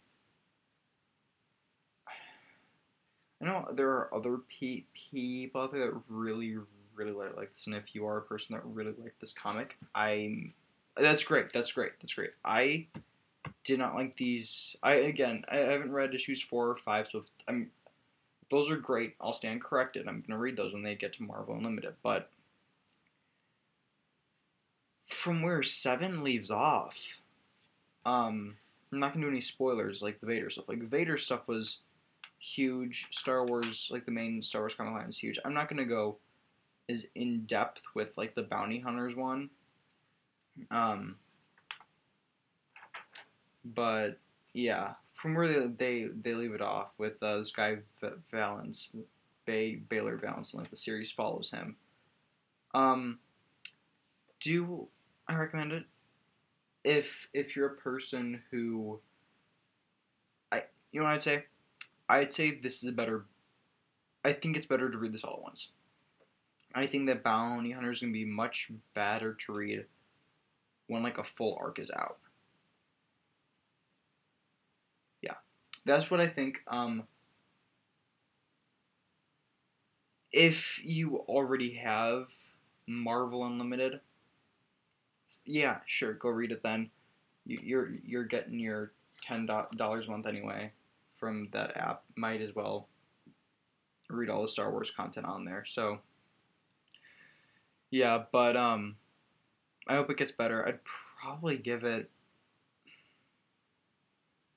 [3.42, 6.58] I know there are other pe- people out there that really,
[6.96, 9.78] really like, like this, and if you are a person that really like this comic,
[9.94, 10.54] I'm.
[10.96, 11.54] That's great.
[11.54, 11.92] That's great.
[12.02, 12.32] That's great.
[12.44, 12.88] I
[13.64, 14.76] did not like these.
[14.82, 17.72] I again, I haven't read issues four or five, so if I'm,
[18.50, 19.16] those are great.
[19.20, 20.08] I'll stand corrected.
[20.08, 21.96] I'm gonna read those when they get to Marvel Unlimited.
[22.02, 22.30] But
[25.06, 27.22] from where seven leaves off,
[28.06, 28.56] um,
[28.92, 30.70] I'm not gonna do any spoilers like the Vader stuff.
[30.70, 31.80] Like Vader stuff was
[32.40, 33.08] huge.
[33.12, 35.40] Star Wars, like the main Star Wars comic line, is huge.
[35.44, 36.18] I'm not gonna go
[36.90, 39.50] as in depth with like the bounty hunters one.
[40.72, 41.18] Um,
[43.74, 44.20] but
[44.54, 47.78] yeah, from where they they, they leave it off with uh, this guy
[48.32, 48.96] Valance,
[49.46, 51.76] Bay Beilert Valance, and like the series follows him.
[52.74, 53.20] Um,
[54.40, 54.88] do
[55.28, 55.86] I recommend it?
[56.84, 59.00] If if you're a person who,
[60.52, 61.46] I you know what I'd say,
[62.08, 63.26] I'd say this is a better.
[64.24, 65.72] I think it's better to read this all at once.
[66.76, 69.86] I think that Bounty Hunter is gonna be much better to read
[70.88, 72.18] when like a full arc is out.
[75.88, 76.62] That's what I think.
[76.68, 77.04] Um,
[80.32, 82.28] if you already have
[82.86, 84.02] Marvel Unlimited,
[85.46, 86.92] yeah, sure, go read it then.
[87.46, 88.92] You, you're you're getting your
[89.26, 90.74] ten dollars a month anyway
[91.12, 92.04] from that app.
[92.16, 92.88] Might as well
[94.10, 95.64] read all the Star Wars content on there.
[95.66, 96.00] So
[97.90, 98.98] yeah, but um,
[99.88, 100.68] I hope it gets better.
[100.68, 102.10] I'd probably give it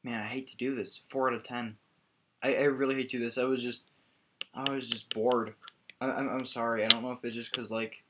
[0.02, 1.00] man, I hate to do this.
[1.08, 1.76] Four out of ten.
[2.42, 3.38] I, I really hate to do this.
[3.38, 3.84] I was just,
[4.54, 5.54] I was just bored.
[6.00, 6.84] I, I'm, I'm sorry.
[6.84, 8.02] I don't know if it's just because like,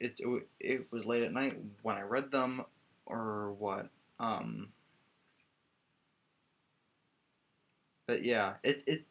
[0.00, 2.64] it, it it was late at night when I read them,
[3.06, 3.88] or what.
[4.20, 4.68] Um.
[8.06, 9.04] But yeah, it it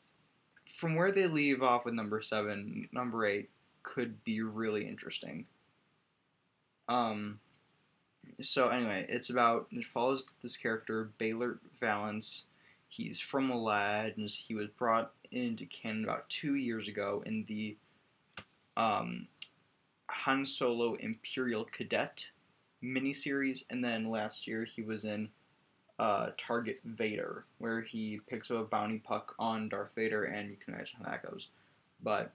[0.65, 3.49] from where they leave off with number seven, number eight
[3.83, 5.45] could be really interesting.
[6.89, 7.39] Um
[8.41, 12.43] so anyway, it's about it follows this character Beilert Valance.
[12.89, 14.27] He's from Aladdin.
[14.27, 17.75] He was brought into canon about two years ago in the
[18.77, 19.27] um,
[20.09, 22.29] Han Solo Imperial Cadet
[22.83, 25.29] miniseries, and then last year he was in
[25.99, 30.55] uh, Target Vader, where he picks up a bounty puck on Darth Vader, and you
[30.63, 31.47] can imagine how that goes.
[32.01, 32.31] But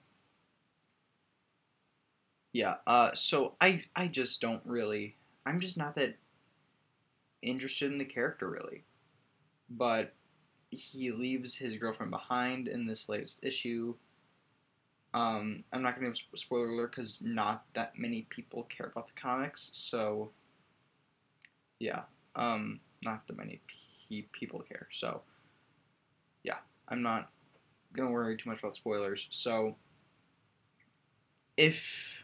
[2.52, 6.16] yeah, uh, so I I just don't really I'm just not that
[7.42, 8.84] interested in the character really.
[9.68, 10.14] But
[10.70, 13.94] he leaves his girlfriend behind in this latest issue.
[15.14, 19.06] Um, I'm not going to give spoiler alert because not that many people care about
[19.08, 20.30] the comics, so
[21.78, 22.02] yeah,
[22.36, 23.60] um, not that many
[24.08, 24.88] pe- people care.
[24.92, 25.20] So
[26.44, 27.30] yeah, I'm not
[27.92, 29.26] gonna worry too much about spoilers.
[29.30, 29.76] So
[31.56, 32.21] if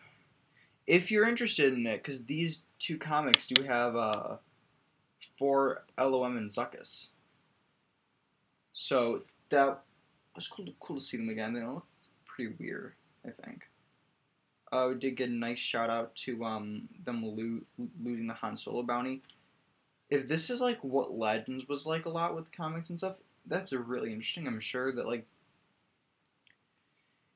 [0.88, 4.36] if you're interested in it, because these two comics do have uh,
[5.38, 7.08] for LOM and Zuckuss.
[8.72, 9.82] So that
[10.34, 11.52] was cool to, cool to see them again.
[11.52, 11.84] They look
[12.24, 13.68] pretty weird, I think.
[14.72, 18.56] Uh, we did get a nice shout out to um, them lo- losing the Han
[18.56, 19.22] Solo bounty.
[20.08, 23.72] If this is like what Legends was like a lot with comics and stuff, that's
[23.72, 24.46] really interesting.
[24.46, 25.26] I'm sure that like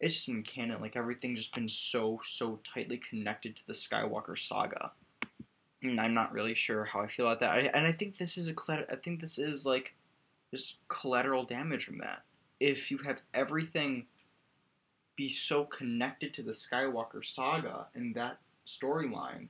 [0.02, 0.80] it's just in canon.
[0.80, 4.90] Like everything's just been so so tightly connected to the Skywalker saga,
[5.82, 7.52] and I'm not really sure how I feel about that.
[7.52, 9.94] I, and I think this is a I think this is like
[10.50, 12.24] just collateral damage from that.
[12.58, 14.06] If you have everything
[15.16, 19.48] be so connected to the Skywalker saga and that storyline,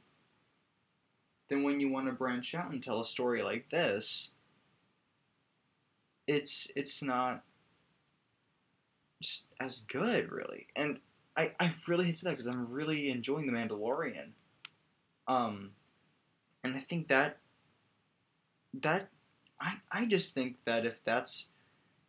[1.49, 4.29] then when you want to branch out and tell a story like this,
[6.27, 7.43] it's it's not
[9.23, 10.67] just as good, really.
[10.77, 10.99] And
[11.37, 14.31] I, I really hate to that because I'm really enjoying The Mandalorian.
[15.27, 15.71] Um,
[16.63, 17.39] and I think that
[18.81, 19.09] that
[19.61, 21.47] I I just think that if that's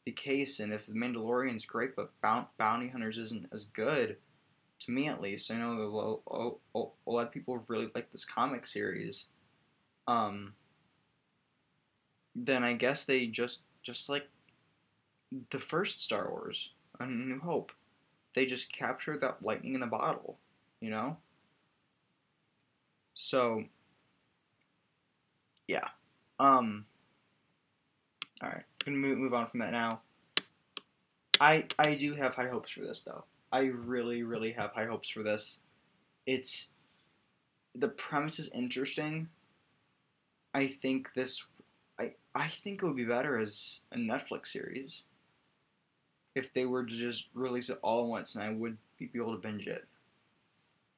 [0.06, 4.17] the case, and if The Mandalorian's great, but Bounty Hunters isn't as good,
[4.82, 8.67] to me at least, I know a, a lot of people really like this comic
[8.67, 9.26] series.
[10.08, 10.54] Um,
[12.36, 14.28] then I guess they just just like
[15.52, 17.71] the first Star Wars, A New Hope,
[18.34, 20.38] they just captured that lightning in a bottle,
[20.79, 21.17] you know.
[23.13, 23.63] So,
[25.67, 25.88] yeah.
[26.39, 26.86] Um.
[28.41, 30.01] All right, gonna move move on from that now.
[31.39, 33.25] I I do have high hopes for this though.
[33.51, 35.60] I really really have high hopes for this.
[36.25, 36.67] It's
[37.75, 39.29] the premise is interesting.
[40.53, 41.43] I think this
[41.99, 45.03] I I think it would be better as a Netflix series.
[46.36, 49.36] If they were to just release it all at once and I would be able
[49.36, 49.86] to binge it.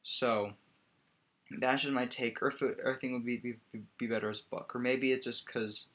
[0.04, 0.54] So
[1.60, 2.42] that's just my take.
[2.42, 2.68] Or if I
[3.12, 3.56] would be, be
[3.98, 5.86] be better as a book, or maybe it's just because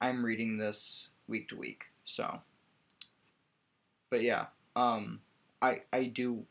[0.00, 1.84] I'm reading this week to week.
[2.04, 2.40] So,
[4.10, 5.20] but yeah, um,
[5.62, 6.44] I I do,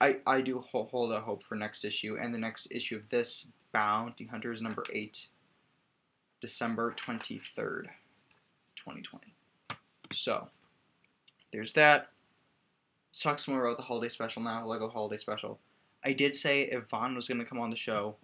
[0.00, 3.08] I I do hold, hold a hope for next issue and the next issue of
[3.08, 5.28] this Bounty Hunters number eight,
[6.40, 7.88] December twenty third,
[8.76, 9.34] twenty twenty.
[10.12, 10.48] So,
[11.52, 12.08] there's that.
[13.10, 14.66] Let's talk some more about the holiday special now.
[14.66, 15.58] Lego holiday special.
[16.04, 18.16] I did say Yvonne was going to come on the show.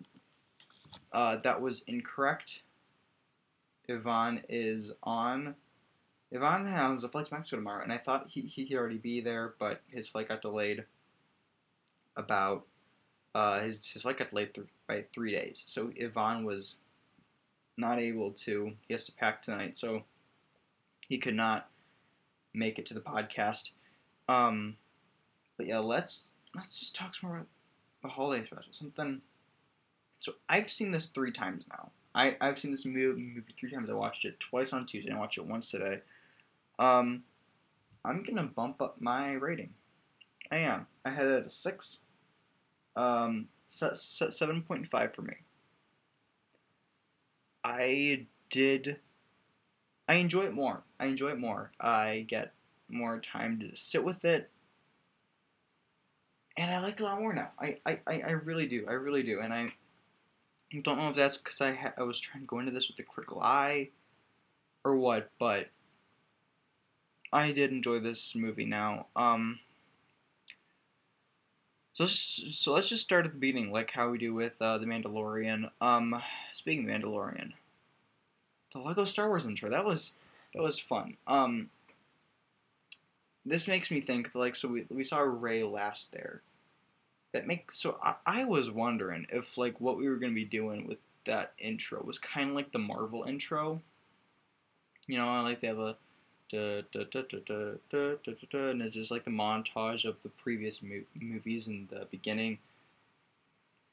[1.12, 2.62] Uh, that was incorrect.
[3.86, 5.54] Yvonne is on.
[6.30, 9.54] Yvonne has a flight to Mexico tomorrow, and I thought he he'd already be there,
[9.58, 10.84] but his flight got delayed.
[12.16, 12.66] About
[13.34, 16.76] uh, his his flight got delayed th- by three days, so Yvonne was
[17.76, 18.72] not able to.
[18.86, 20.02] He has to pack tonight, so
[21.08, 21.70] he could not
[22.59, 23.71] make it to the podcast.
[24.29, 24.77] Um,
[25.57, 27.49] but yeah, let's let's just talk some more about
[28.03, 28.73] the holiday special.
[28.73, 29.23] Something.
[30.21, 31.92] So I've seen this three times now.
[32.14, 33.88] I, I've seen this movie, movie three times.
[33.88, 36.01] I watched it twice on Tuesday and watched it once today.
[36.79, 37.23] Um,
[38.05, 39.75] I'm gonna bump up my rating.
[40.51, 40.87] I am.
[41.05, 41.99] I had it at a six.
[42.97, 45.35] Um, seven point five for me.
[47.62, 48.99] I did.
[50.09, 50.83] I enjoy it more.
[50.99, 51.71] I enjoy it more.
[51.79, 52.55] I get
[52.88, 54.51] more time to sit with it,
[56.57, 57.51] and I like it a lot more now.
[57.61, 58.87] I, I, I really do.
[58.88, 59.40] I really do.
[59.40, 59.73] And I
[60.83, 62.99] don't know if that's because I ha- I was trying to go into this with
[62.99, 63.90] a critical eye,
[64.85, 65.68] or what, but
[67.31, 68.64] I did enjoy this movie.
[68.64, 69.61] Now, um,
[71.92, 74.79] so let's, so let's just start at the beginning, like how we do with uh,
[74.79, 75.71] the Mandalorian.
[75.81, 77.53] Um, speaking of Mandalorian,
[78.72, 79.70] the Lego Star Wars intro.
[79.70, 80.12] That was
[80.54, 81.16] that was fun.
[81.26, 81.70] Um,
[83.44, 86.42] this makes me think like so we we saw Rey last there.
[87.33, 90.87] That make so I, I was wondering if like what we were gonna be doing
[90.87, 93.81] with that intro was kind of like the Marvel intro.
[95.07, 95.96] You know, I like they have a
[96.50, 101.87] Da, da, da, and it's just like the montage of the previous mo- movies in
[101.90, 102.57] the beginning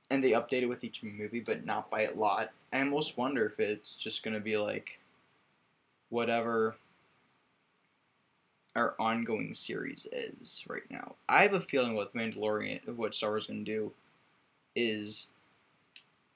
[0.09, 2.51] and they update it with each movie, but not by a lot.
[2.71, 4.99] I almost wonder if it's just gonna be like
[6.09, 6.75] whatever
[8.75, 11.15] our ongoing series is right now.
[11.29, 13.93] I have a feeling what Mandalorian, what Star Wars to do,
[14.75, 15.27] is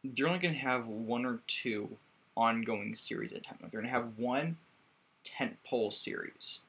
[0.04, 1.98] they're only to have one or two
[2.38, 3.58] ongoing series at a time.
[3.70, 4.58] They're to have one
[5.26, 6.60] tentpole series,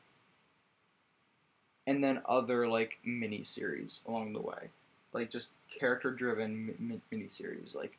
[1.86, 4.70] and then other like mini series along the way,
[5.12, 7.74] like just character-driven mi- mini series.
[7.74, 7.98] Like,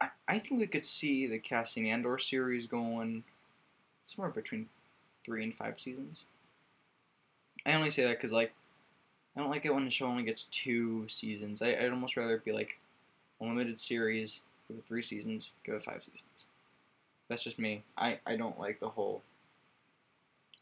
[0.00, 3.24] I I think we could see the Cassian Andor series going
[4.04, 4.68] somewhere between
[5.24, 6.24] three and five seasons.
[7.64, 8.52] I only say that because like
[9.36, 11.60] I don't like it when the show only gets two seasons.
[11.60, 12.78] I, would almost rather it be like
[13.40, 16.44] a limited series, give it three seasons, give it five seasons.
[17.28, 17.82] That's just me.
[17.98, 19.22] I, I don't like the whole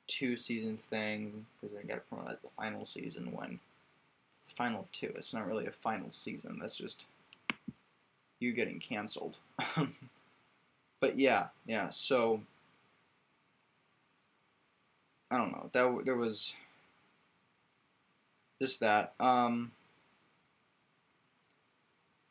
[0.07, 3.61] two seasons thing because then got to promote the final season when
[4.45, 5.13] it's the final of two.
[5.17, 6.59] It's not really a final season.
[6.61, 7.07] That's just
[8.41, 9.39] you getting canceled.
[11.01, 11.91] but yeah, yeah.
[11.91, 12.41] So
[15.31, 15.71] I don't know.
[15.73, 16.55] That there was
[18.61, 19.15] just that.
[19.19, 19.73] Um,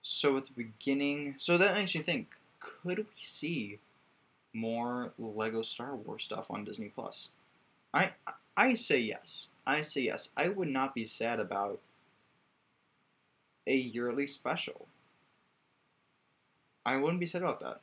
[0.04, 2.28] so at the beginning, so that makes me think:
[2.60, 3.80] could we see
[4.54, 7.30] more Lego Star Wars stuff on Disney Plus?
[7.92, 8.12] I
[8.56, 9.48] I say yes.
[9.66, 10.30] I say yes.
[10.38, 11.80] I would not be sad about
[13.68, 14.88] a yearly special.
[16.86, 17.80] I wouldn't be sad about that.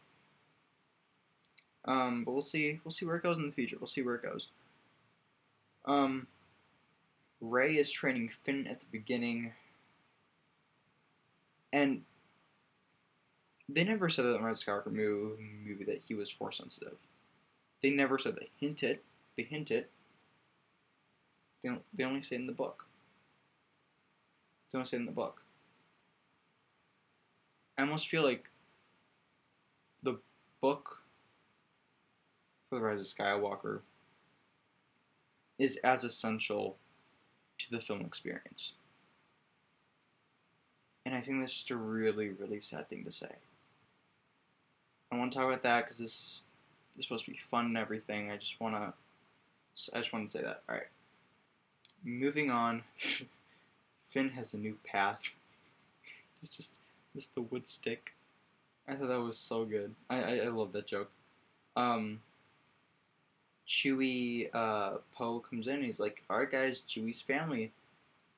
[1.87, 2.81] Um, but we'll see.
[2.85, 3.77] We'll see where it goes in the future.
[3.81, 4.49] We'll see where it goes.
[5.87, 6.27] Um,
[7.41, 9.53] Rey is training Finn at the beginning,
[11.73, 12.03] and
[13.69, 16.97] they never said that in Red Skywalker movie that he was force sensitive.
[17.83, 18.99] They never said they hinted.
[19.37, 19.87] They hinted.
[21.63, 22.87] They don't, they only say it in the book.
[24.71, 25.43] They only say it in the book.
[27.81, 28.51] I almost feel like
[30.03, 30.19] the
[30.61, 31.03] book
[32.69, 33.81] for the Rise of Skywalker
[35.59, 36.77] is as essential
[37.57, 38.73] to the film experience.
[41.07, 43.37] And I think that's just a really, really sad thing to say.
[45.11, 46.43] I want to talk about that because this,
[46.99, 48.31] is supposed to be fun and everything.
[48.31, 48.93] I just want to,
[49.95, 50.65] I just want to say that.
[50.69, 50.89] All right.
[52.05, 52.83] Moving on.
[54.11, 55.23] Finn has a new path.
[56.55, 56.77] Just,
[57.15, 58.15] just the wood stick.
[58.89, 59.95] I thought that was so good.
[60.09, 61.11] I, I, I love that joke.
[61.77, 62.21] Um,
[64.53, 65.77] uh, Poe comes in.
[65.77, 67.73] And he's like, "All right, guys, Chewie's family,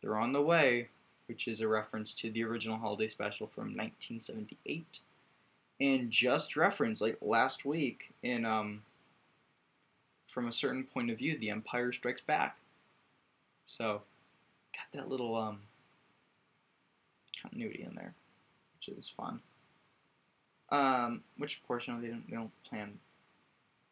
[0.00, 0.88] they're on the way,"
[1.26, 5.00] which is a reference to the original holiday special from 1978,
[5.80, 8.82] and just reference like last week in um,
[10.28, 12.56] from a certain point of view, The Empire Strikes Back.
[13.66, 14.02] So,
[14.74, 15.60] got that little um
[17.40, 18.14] continuity in there,
[18.86, 19.40] which is fun.
[20.70, 22.98] Um, which of course, you know, they don't they don't plan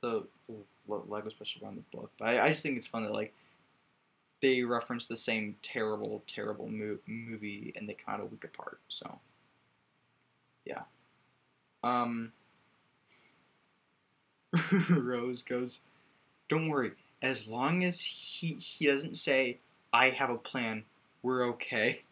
[0.00, 0.54] the, the
[0.88, 3.34] Lego special around the book, but I, I, just think it's fun that like
[4.40, 8.80] they reference the same terrible, terrible mo- movie and they kind of week apart.
[8.88, 9.18] So,
[10.64, 10.82] yeah.
[11.84, 12.32] Um,
[14.90, 15.80] Rose goes,
[16.48, 16.92] "Don't worry.
[17.20, 19.58] As long as he he doesn't say
[19.92, 20.84] I have a plan,
[21.22, 22.02] we're okay."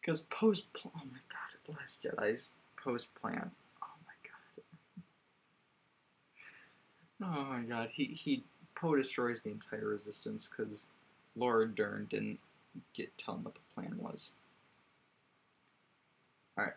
[0.00, 1.18] Because post, oh my
[1.66, 3.50] god, bless Jedi's post plan.
[3.82, 3.96] Oh
[7.20, 8.44] my god, oh he he
[8.76, 10.86] Poe destroys the entire resistance because
[11.34, 12.38] Laura Dern didn't
[12.94, 14.32] get tell him what the plan was.
[16.58, 16.74] Alright.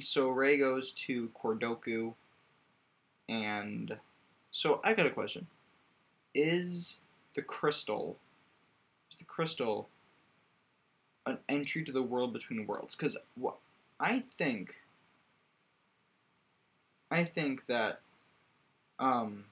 [0.00, 2.14] So Rey goes to Cordoku
[3.28, 3.96] and
[4.50, 5.46] so I got a question.
[6.34, 6.98] Is
[7.34, 8.18] the crystal
[9.10, 9.88] is the crystal
[11.26, 12.94] an entry to the world between worlds?
[12.94, 13.56] Because what
[14.00, 14.76] I think
[17.10, 18.00] I think that
[18.98, 19.44] um,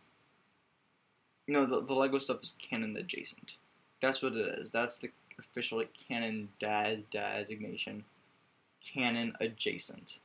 [1.47, 3.57] you know, the, the Lego stuff is canon adjacent.
[4.01, 4.71] That's what it is.
[4.71, 8.05] That's the official like, canon dad designation.
[8.81, 10.21] Canon adjacent.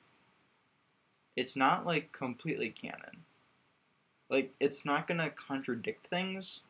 [1.35, 3.25] It's not like completely canon.
[4.29, 6.61] Like it's not gonna contradict things,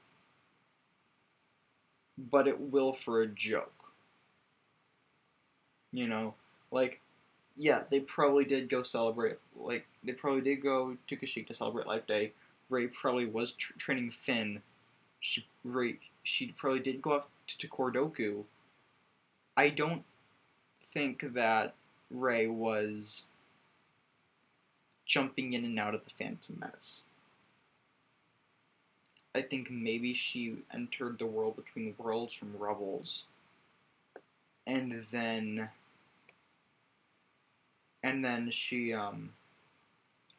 [2.18, 3.85] but it will for a joke.
[5.96, 6.34] You know,
[6.72, 7.00] like
[7.56, 9.38] yeah, they probably did go celebrate.
[9.58, 12.34] Like they probably did go to Kashyyyk to celebrate Life Day.
[12.70, 14.62] Rey probably was training Finn.
[15.22, 18.44] She Rey she probably did go up to, to Cordoku.
[19.56, 20.04] I don't
[20.82, 21.76] think that
[22.12, 23.24] Rey was
[25.06, 27.04] jumping in and out of the Phantom Menace.
[29.34, 33.24] I think maybe she entered the world between worlds from Rebels,
[34.66, 35.70] and then
[38.06, 39.32] and then she um,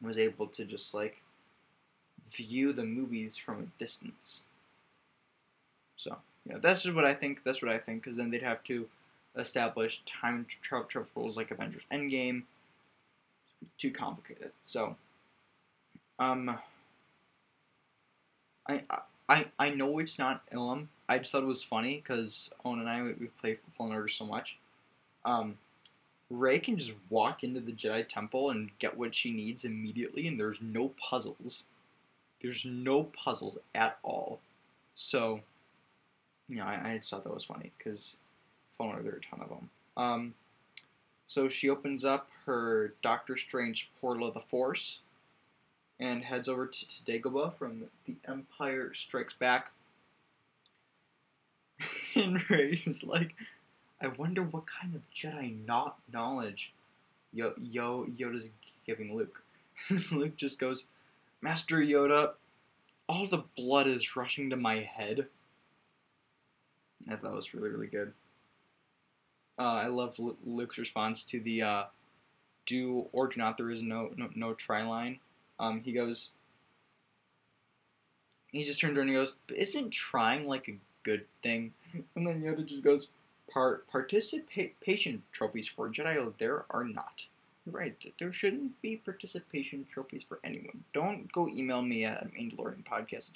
[0.01, 1.21] was able to just like
[2.31, 4.43] view the movies from a distance.
[5.97, 6.15] So
[6.45, 7.43] yeah, that's just what I think.
[7.43, 8.87] That's what I think because then they'd have to
[9.35, 12.43] establish time travel rules like Avengers Endgame.
[13.77, 14.51] Too complicated.
[14.63, 14.95] So,
[16.19, 16.57] um,
[18.69, 18.83] I
[19.27, 20.87] I I know it's not Ilum.
[21.09, 24.07] I just thought it was funny because Owen and I we, we play Fallen Order
[24.07, 24.57] so much.
[25.25, 25.57] Um,
[26.29, 30.39] Rey can just walk into the Jedi Temple and get what she needs immediately, and
[30.39, 31.65] there's no puzzles.
[32.41, 34.39] There's no puzzles at all.
[34.93, 35.41] So,
[36.49, 38.17] yeah, I, I just thought that was funny because
[38.77, 39.69] there are a ton of them.
[39.95, 40.33] Um,
[41.25, 45.01] so she opens up her Doctor Strange portal of the Force
[45.99, 49.71] and heads over to, to Dagobah from The Empire Strikes Back.
[52.15, 53.35] and Rey is like,
[54.01, 56.73] I wonder what kind of Jedi not knowledge
[57.33, 58.49] Yo, Yo Yoda's
[58.85, 59.43] giving Luke.
[60.11, 60.85] Luke just goes,
[61.41, 62.33] Master Yoda,
[63.09, 65.27] all the blood is rushing to my head.
[67.07, 68.13] I thought that was really, really good.
[69.59, 71.83] uh, I love Luke's response to the uh,
[72.65, 75.19] "do or do not." There is no no, no try line.
[75.59, 76.29] Um, he goes.
[78.51, 81.73] He just turns around and goes, "But isn't trying like a good thing?"
[82.15, 83.09] And then Yoda just goes,
[83.51, 87.25] Part participation trophies for Jedi there are not.
[87.65, 90.85] Right, there shouldn't be participation trophies for anyone.
[90.93, 93.31] Don't go email me at mandalorianpodcast.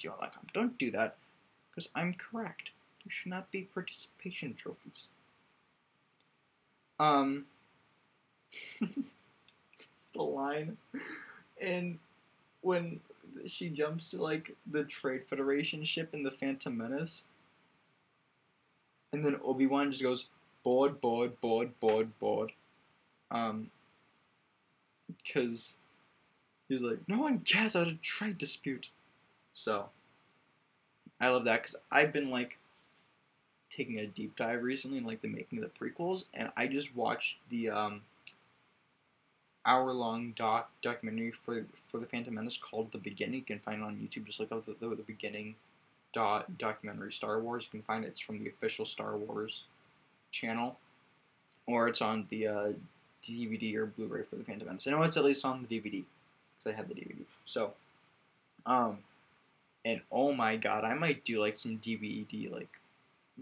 [0.54, 1.16] Don't do that,
[1.70, 2.70] because I'm correct.
[3.04, 5.08] There should not be participation trophies.
[6.98, 7.44] Um,
[8.80, 10.78] the line,
[11.60, 11.98] and
[12.62, 13.00] when
[13.46, 17.24] she jumps to like the Trade Federation ship in the Phantom Menace,
[19.12, 20.26] and then Obi Wan just goes
[20.62, 22.52] bored, bored, bored, bored, bored.
[23.30, 23.70] Um,
[25.16, 25.76] because
[26.68, 28.88] he's like, no one cares about a trade dispute.
[29.52, 29.90] So,
[31.20, 32.58] I love that because I've been like
[33.74, 36.94] taking a deep dive recently in like the making of the prequels, and I just
[36.96, 38.02] watched the um,
[39.66, 43.40] hour long doc documentary for for the Phantom Menace called The Beginning.
[43.40, 44.26] You can find it on YouTube.
[44.26, 45.54] Just look up the, the, the beginning
[46.12, 47.64] dot documentary Star Wars.
[47.64, 48.08] You can find it.
[48.08, 49.64] It's from the official Star Wars
[50.30, 50.78] channel,
[51.66, 52.68] or it's on the uh,
[53.22, 54.86] DVD or Blu-ray for the Phantom Menace.
[54.86, 56.04] I know it's at least on the DVD
[56.58, 57.24] because I had the DVD.
[57.44, 57.72] So,
[58.66, 58.98] um,
[59.84, 62.80] and oh my god, I might do like some DVD like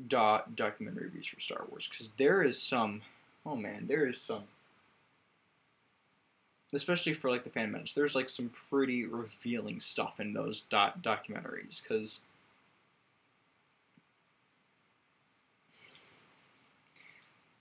[0.08, 3.02] dot documentary reviews for Star Wars because there is some.
[3.44, 4.44] Oh man, there is some.
[6.72, 11.02] Especially for like the Phantom Menace, there's like some pretty revealing stuff in those dot
[11.02, 12.20] documentaries because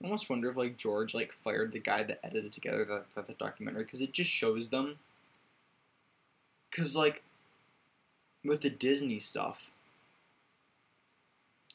[0.02, 3.34] almost wonder if like George like fired the guy that edited together that, that the
[3.34, 4.98] documentary because it just shows them.
[6.70, 7.22] Because like,
[8.44, 9.70] with the Disney stuff,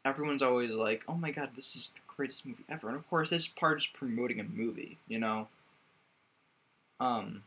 [0.06, 3.30] everyone's always like, "Oh my god, this is the greatest movie ever," and of course,
[3.30, 5.48] this part is promoting a movie, you know.
[7.00, 7.44] Um.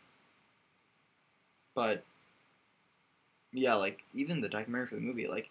[1.75, 2.05] But.
[3.53, 5.49] Yeah, like even the documentary for the movie, like,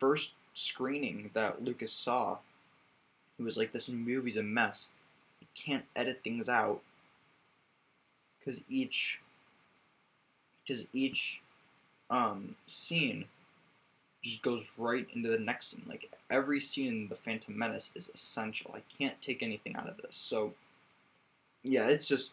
[0.00, 2.38] first screening that Lucas saw
[3.38, 4.88] it was like, this movie's a mess.
[5.40, 6.80] You can't edit things out
[8.38, 9.20] because each
[10.66, 11.40] because each
[12.10, 13.24] um, scene
[14.22, 15.82] just goes right into the next scene.
[15.86, 18.74] Like every scene in the Phantom Menace is essential.
[18.74, 20.16] I can't take anything out of this.
[20.16, 20.54] So
[21.62, 22.30] yeah, it's just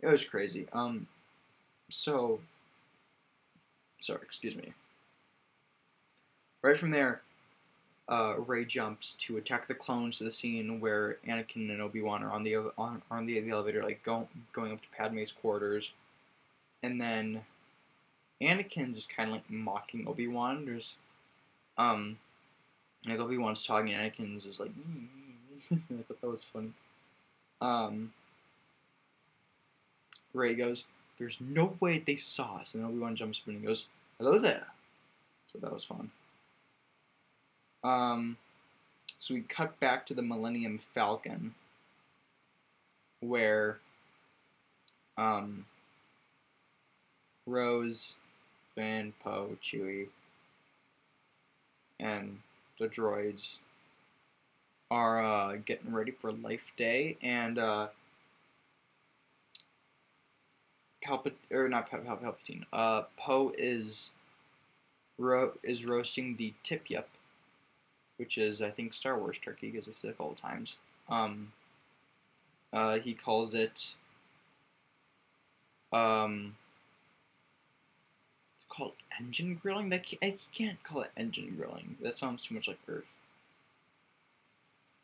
[0.00, 0.66] it was crazy.
[0.72, 1.06] Um,
[1.88, 2.40] so
[3.98, 4.72] sorry, excuse me.
[6.62, 7.22] Right from there,
[8.08, 12.22] uh, Rey jumps to attack the clones to the scene where Anakin and Obi Wan
[12.22, 15.92] are on the on, on the, the elevator, like go, going up to Padme's quarters,
[16.82, 17.42] and then
[18.40, 20.64] Anakin's just kind of like mocking Obi Wan.
[20.64, 20.96] There's
[21.76, 22.18] um,
[23.06, 24.70] like Obi Wan's talking, and Anakin's just like,
[25.70, 26.72] I thought that was funny.
[27.60, 28.12] Um,
[30.32, 30.84] Rey goes,
[31.18, 33.86] "There's no way they saw us," and Obi Wan jumps up and goes,
[34.18, 34.68] "Hello there."
[35.52, 36.10] So that was fun.
[37.84, 38.36] Um,
[39.18, 41.54] so we cut back to the Millennium Falcon,
[43.20, 43.78] where
[45.16, 45.64] um,
[47.46, 48.14] Rose,
[48.74, 50.08] Finn, Poe, Chewie,
[51.98, 52.38] and
[52.78, 53.56] the droids
[54.90, 57.88] are uh, getting ready for Life Day, and uh,
[61.04, 62.64] Palpat or not Pal- Pal- Palpatine.
[62.72, 64.10] Uh, Poe is
[65.18, 67.08] ro- is roasting the tip-yip
[68.18, 70.76] which is I think Star Wars turkey because I say it all the times.
[71.08, 71.52] Um,
[72.72, 73.94] uh, he calls it
[75.92, 76.56] um,
[78.58, 79.88] it's called engine grilling.
[79.88, 81.96] That can't, I can't call it engine grilling.
[82.02, 83.16] That sounds too much like Earth.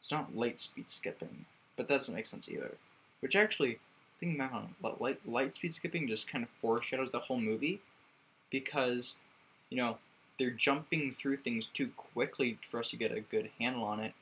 [0.00, 1.46] It's not light speed skipping,
[1.76, 2.74] but that doesn't make sense either.
[3.20, 3.78] Which actually,
[4.20, 7.80] thinking back on light light speed skipping just kind of foreshadows the whole movie,
[8.50, 9.14] because
[9.70, 9.96] you know
[10.38, 14.12] they're jumping through things too quickly for us to get a good handle on it.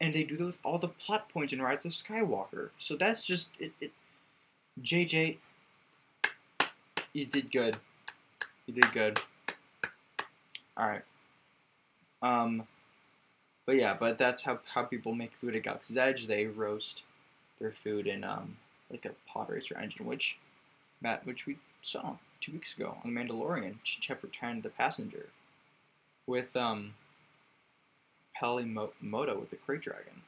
[0.00, 2.70] And they do those all the plot points in Rise of Skywalker.
[2.78, 3.92] So that's just it, it
[4.82, 5.36] JJ
[7.12, 7.76] you did good.
[8.66, 9.20] You did good.
[10.78, 11.04] Alright.
[12.22, 12.66] Um
[13.64, 16.26] but yeah, but that's how, how people make food at Galaxy's Edge.
[16.26, 17.02] They roast
[17.60, 18.56] their food in um
[18.90, 20.38] like a pod racer engine, which
[21.00, 25.28] Matt which we saw two weeks ago on the Mandalorian, chapter ten, the passenger
[26.26, 26.94] with um,
[28.34, 30.22] Peli with the Krayt Dragon.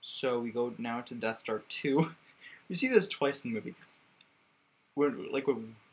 [0.00, 2.10] So we go now to Death Star 2.
[2.68, 3.74] we see this twice in the movie.
[4.94, 5.46] When, like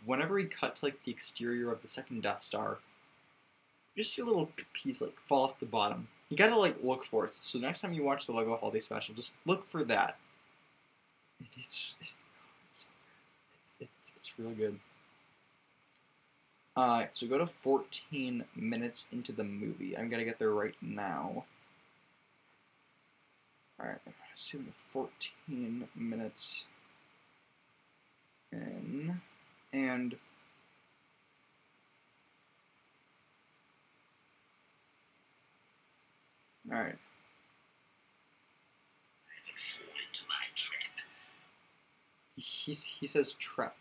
[0.05, 2.79] whenever he cuts like the exterior of the second Death Star,
[3.95, 6.07] you just see a little piece like fall off the bottom.
[6.29, 7.33] You gotta like look for it.
[7.33, 10.17] So next time you watch the Lego Holiday Special, just look for that.
[11.57, 12.13] It's it's
[12.69, 12.87] it's,
[13.79, 14.79] it's, it's really good.
[16.79, 19.97] Uh, so go to 14 minutes into the movie.
[19.97, 21.43] I'm gonna get there right now.
[23.77, 23.99] Alright,
[24.37, 26.63] see the 14 minutes
[28.53, 29.19] in,
[29.73, 30.15] and
[36.71, 36.95] Alright.
[42.37, 43.75] He, he says trap.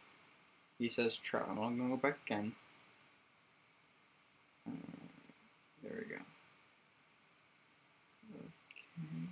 [0.81, 1.47] He says trap.
[1.49, 2.55] I'm gonna go back again.
[4.69, 4.73] Uh,
[5.83, 6.21] there we go.
[8.35, 9.29] Okay.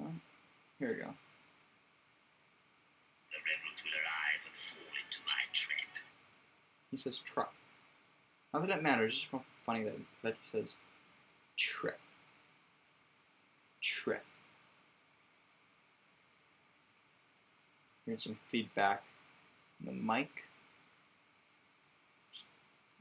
[0.00, 0.12] Oh,
[0.86, 1.14] here we go.
[3.30, 6.04] The rebels will arrive and fall into my trap.
[6.90, 7.52] He says trap.
[8.54, 10.76] Not that it matters, it's just funny that, that he says
[11.56, 11.98] trap.
[13.80, 14.24] Trap.
[18.06, 19.02] Here's some feedback
[19.80, 20.30] on the mic.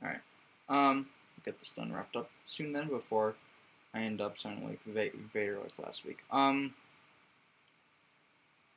[0.02, 0.22] Alright.
[0.68, 1.06] Um,
[1.44, 3.36] get this done wrapped up soon then before
[3.94, 6.18] I end up sounding like Vader like last week.
[6.32, 6.74] Um,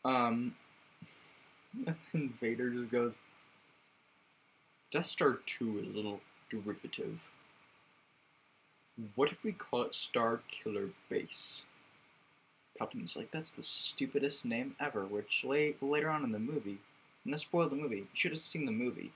[0.05, 0.55] um,
[2.13, 3.17] and Vader just goes,
[4.91, 6.21] Death Star 2 is a little
[6.51, 7.31] derivative.
[9.15, 11.63] What if we call it Star Killer Base?
[12.79, 16.79] Palpatine's like, that's the stupidest name ever, which late, later on in the movie,
[17.25, 17.97] and that spoiled the movie.
[17.97, 19.13] You should have seen the movie.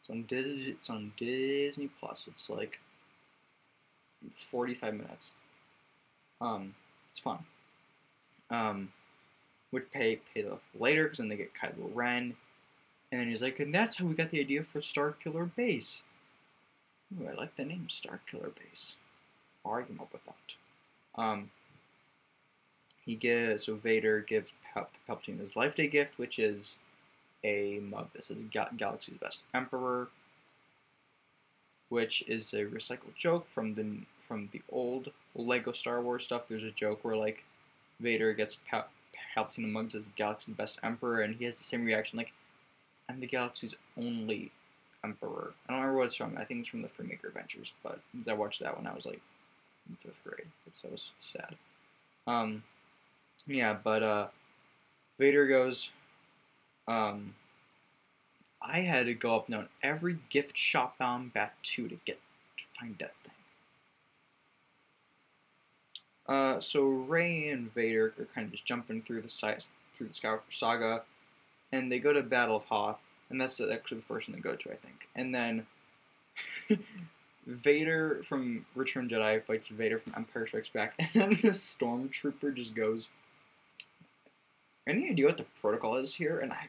[0.00, 2.28] It's on Disney, it's on Disney Plus.
[2.28, 2.78] It's like
[4.30, 5.30] 45 minutes.
[6.40, 6.74] Um,
[7.10, 7.38] it's fun.
[8.50, 8.92] Um,
[9.72, 12.34] would pay pay the later because then they get Kylo Ren,
[13.10, 16.02] and then he's like, and that's how we got the idea for Star Killer Base.
[17.20, 18.94] Ooh, I like the name Star Killer Base.
[19.64, 20.54] Or I came up with that.
[21.20, 21.50] Um,
[23.04, 26.78] he gives so Vader gives Pal- Palpatine his Life Day gift, which is
[27.42, 30.08] a mug that says Gal- "Galaxy's Best Emperor,"
[31.88, 36.48] which is a recycled joke from the from the old Lego Star Wars stuff.
[36.48, 37.44] There's a joke where like
[37.98, 38.88] Vader gets Pal-
[39.36, 42.32] Palpatine a mug that "Galaxy's Best Emperor," and he has the same reaction, like,
[43.08, 44.52] "I'm the galaxy's only
[45.04, 46.36] emperor." I don't remember what it's from.
[46.36, 49.20] I think it's from the Freemaker Adventures, but I watched that when I was like
[49.88, 51.56] in fifth grade, so it was sad.
[52.26, 52.62] Um,
[53.46, 54.28] yeah, but uh,
[55.18, 55.90] Vader goes,
[56.86, 57.34] um,
[58.62, 62.20] I had to go up and down every gift shop on Batuu to get
[62.58, 63.34] to find that thing.
[66.30, 70.12] Uh, so Rey and Vader are kind of just jumping through the sites through the
[70.14, 71.02] Skywalker saga,
[71.72, 74.54] and they go to Battle of Hoth, and that's actually the first one they go
[74.54, 75.08] to, I think.
[75.16, 75.66] And then
[77.46, 82.76] Vader from Return Jedi fights Vader from Empire Strikes Back, and then the stormtrooper just
[82.76, 83.08] goes,
[84.86, 86.68] "Any idea what the protocol is here?" And I,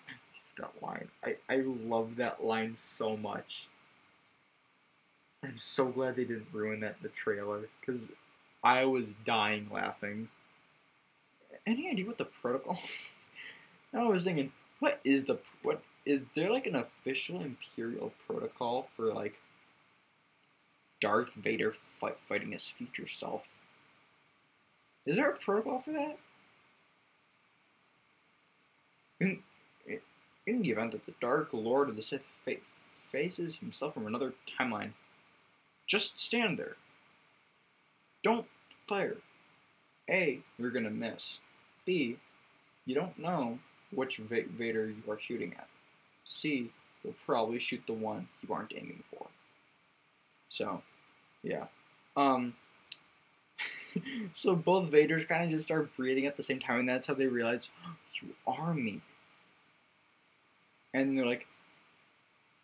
[0.57, 1.07] I love that line.
[1.23, 3.67] I I love that line so much.
[5.43, 8.11] I'm so glad they didn't ruin that the trailer because
[8.63, 10.29] I was dying laughing.
[11.65, 12.79] Any idea what the protocol?
[13.93, 19.13] I was thinking, what is the what is there like an official Imperial protocol for
[19.13, 19.35] like
[20.99, 23.57] Darth Vader fight, fighting his future self?
[25.05, 26.17] Is there a protocol for that?
[29.19, 29.39] In,
[30.47, 32.55] in the event that the Dark Lord of the Sith fa-
[32.89, 34.91] faces himself from another timeline,
[35.85, 36.77] just stand there.
[38.23, 38.45] Don't
[38.87, 39.17] fire.
[40.09, 41.39] A, you're gonna miss.
[41.85, 42.17] B,
[42.85, 43.59] you don't know
[43.91, 45.67] which Va- Vader you are shooting at.
[46.25, 46.71] C,
[47.03, 49.27] you'll probably shoot the one you aren't aiming for.
[50.49, 50.81] So,
[51.43, 51.65] yeah.
[52.15, 52.55] Um.
[54.33, 57.13] so both Vaders kind of just start breathing at the same time, and that's how
[57.13, 59.01] they realize oh, you are me.
[60.93, 61.47] And they're like,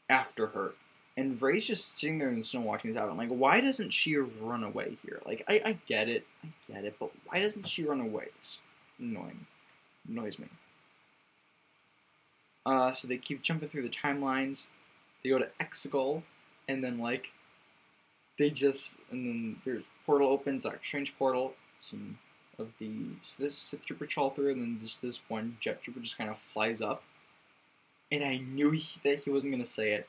[0.09, 0.73] after her.
[1.17, 3.17] And Rey's just sitting there in the snow watching this happen.
[3.17, 5.19] Like, why doesn't she run away here?
[5.25, 8.27] Like, I, I get it, I get it, but why doesn't she run away?
[8.37, 8.59] It's
[8.99, 9.47] annoying,
[10.07, 10.47] annoys me.
[12.67, 14.67] Uh, so they keep jumping through the timelines.
[15.23, 16.21] They go to Exegol,
[16.67, 17.31] and then like,
[18.37, 21.55] they just and then there's portal opens, that strange portal.
[21.79, 22.19] Some
[22.59, 22.91] of the
[23.23, 26.29] so this Sith trooper crawl through, and then just this one jet trooper just kind
[26.29, 27.01] of flies up.
[28.11, 30.07] And I knew he, that he wasn't gonna say it,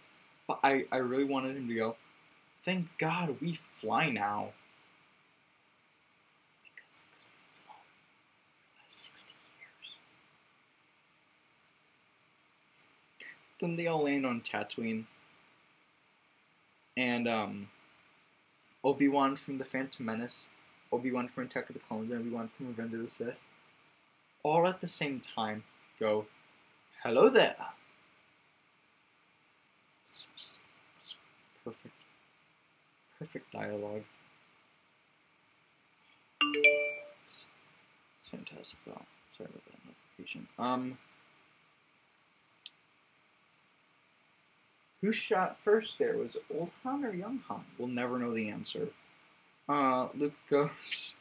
[0.48, 1.96] but I, I really wanted him to go,
[2.64, 4.48] thank God we fly now.
[6.64, 7.28] Because, we've
[7.64, 9.94] flown for the last 60 years.
[13.60, 15.04] Then they all land on Tatooine.
[16.96, 17.68] And, um,
[18.82, 20.48] Obi Wan from The Phantom Menace,
[20.90, 23.36] Obi Wan from Attack of the Clones, and Obi Wan from Revenge of the Sith,
[24.42, 25.64] all at the same time
[26.00, 26.26] go,
[27.02, 27.56] "Hello there."
[30.18, 30.58] It's just,
[31.02, 31.16] just
[31.64, 31.94] perfect,
[33.18, 34.02] perfect dialogue.
[37.26, 37.44] It's,
[38.18, 38.78] it's fantastic.
[38.88, 39.02] Oh,
[39.36, 40.48] sorry about that notification.
[40.58, 40.98] Um.
[45.02, 46.16] Who shot first there?
[46.16, 47.64] Was Old Han or Young Han?
[47.78, 48.88] We'll never know the answer.
[49.68, 51.14] Uh, Luke goes.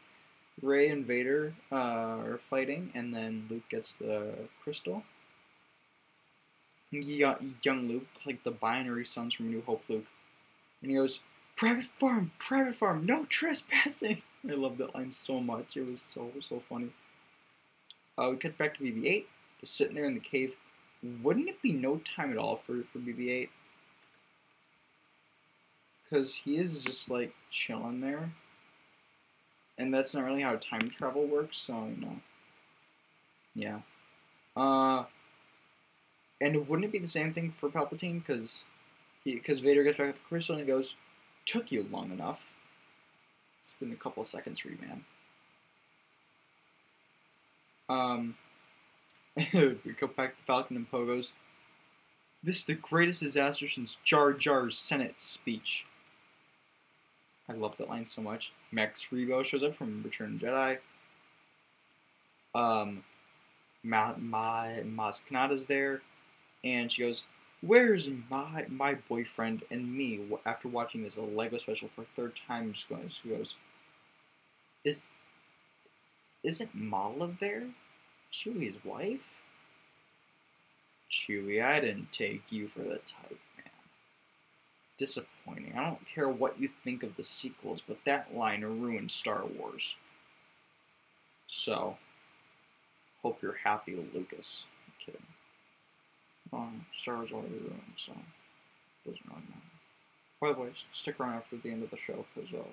[0.64, 4.34] Rey and Vader uh, are fighting, and then Luke gets the
[4.64, 5.04] crystal.
[6.92, 10.06] Young, Luke, like the binary suns from New Hope Luke.
[10.82, 11.20] And he goes,
[11.56, 14.22] Private farm, private farm, no trespassing.
[14.50, 15.76] I love that line so much.
[15.76, 16.90] It was so, so funny.
[18.18, 19.30] Uh, we cut back to BB 8,
[19.60, 20.56] just sitting there in the cave.
[21.24, 23.50] Wouldn't it be no time at all for, for BB 8?
[26.10, 28.32] because he is just like chilling there,
[29.78, 31.58] and that's not really how time travel works.
[31.58, 32.16] So you know,
[33.56, 33.80] yeah.
[34.56, 35.06] Uh,
[36.40, 38.26] and wouldn't it be the same thing for Palpatine?
[38.26, 38.64] Because
[39.24, 40.96] because Vader gets back with the crystal and he goes,
[41.46, 42.54] "Took you long enough."
[43.64, 45.06] It's been a couple of seconds for you, man.
[47.90, 48.36] Um,
[49.54, 51.34] we go back to Falcon and Poe goes.
[52.44, 55.86] This is the greatest disaster since Jar Jar's Senate speech.
[57.50, 58.52] I love that line so much.
[58.72, 60.78] Max Rebo shows up from Return of Jedi.
[62.54, 63.04] Um,
[63.84, 66.02] Ma, Ma, Maz Kanata's there,
[66.64, 67.24] and she goes,
[67.62, 72.74] "Where's my my boyfriend and me?" After watching this Lego special for a third time,
[72.74, 73.56] she goes, she goes,
[74.84, 75.04] "Is
[76.44, 77.70] isn't Malla there?
[78.32, 79.34] Chewie's wife?"
[81.10, 83.72] Chewie, I didn't take you for the type man.
[84.98, 85.74] disappointing.
[85.78, 89.96] I don't care what you think of the sequels, but that line ruined Star Wars.
[91.48, 91.98] So,
[93.22, 94.66] hope you're happy, Lucas.
[96.54, 99.68] Um, Star Wars already ruined, so it doesn't really matter.
[100.40, 102.64] By the way, stick around after the end of the show because uh,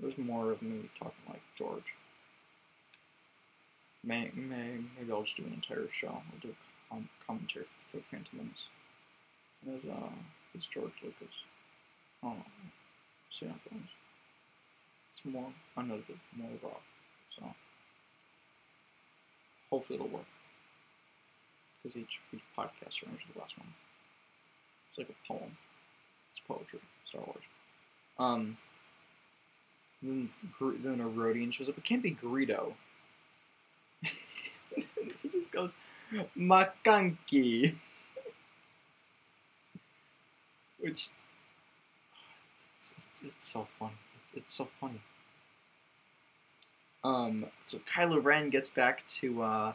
[0.00, 1.94] there's more of me talking like George.
[4.04, 6.08] May, may, maybe I'll just do an entire show.
[6.08, 6.54] I'll do
[6.90, 8.66] a commentary for Phantom Menace.
[9.64, 10.10] There's, uh,
[10.54, 11.34] it's George Lucas.
[12.24, 12.34] Oh,
[13.30, 13.82] see how it.
[15.14, 16.70] It's more unedited, more raw.
[17.38, 17.46] So
[19.70, 20.26] hopefully it'll work.
[21.82, 23.68] Because each each podcast runs the last one.
[24.90, 25.56] It's like a poem.
[26.32, 26.80] It's poetry.
[27.08, 27.44] Star Wars.
[28.18, 28.56] Um.
[30.02, 30.30] Then,
[30.60, 31.78] then a Rodian shows up.
[31.78, 32.72] It can't be Greedo.
[34.02, 35.76] he just goes,
[36.36, 37.76] Maclunkey.
[40.80, 41.08] Which
[42.78, 43.94] it's, it's, it's so funny.
[44.34, 45.00] It's so funny.
[47.04, 49.72] Um, so Kylo Ren gets back to uh,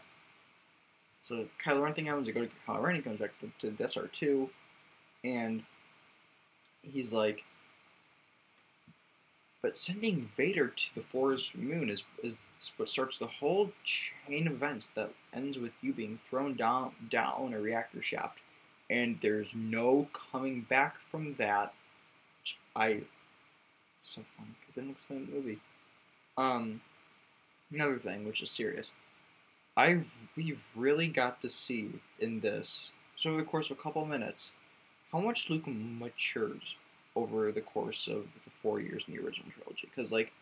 [1.27, 2.27] so if Kylo Ren thing happens.
[2.27, 2.95] They go to Kylo Ren.
[2.95, 4.49] He comes back to, to the SR2,
[5.23, 5.63] and
[6.81, 7.43] he's like,
[9.61, 12.37] but sending Vader to the forest moon is is
[12.77, 17.53] what starts the whole chain of events that ends with you being thrown down down
[17.53, 18.39] a reactor shaft
[18.89, 21.73] and there's no coming back from that.
[22.75, 23.01] I
[24.01, 25.59] so fun because didn't explain the movie.
[26.37, 26.81] Um,
[27.73, 28.91] another thing which is serious.
[29.77, 34.03] I've we've really got to see in this so over the course of a couple
[34.03, 34.51] of minutes
[35.13, 36.75] how much Luke matures
[37.15, 40.33] over the course of the four years in the original trilogy because like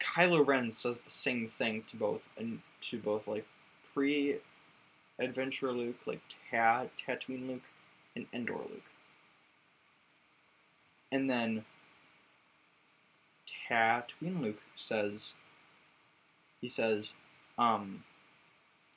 [0.00, 3.46] Kylo Ren says the same thing to both and to both like
[3.94, 4.36] pre
[5.18, 7.62] Adventure Luke, like Ta- Tatooine Luke,
[8.14, 8.82] and Endor Luke.
[11.10, 11.64] And then
[13.68, 15.32] Tatooine Luke says,
[16.60, 17.12] he says,
[17.58, 18.04] um,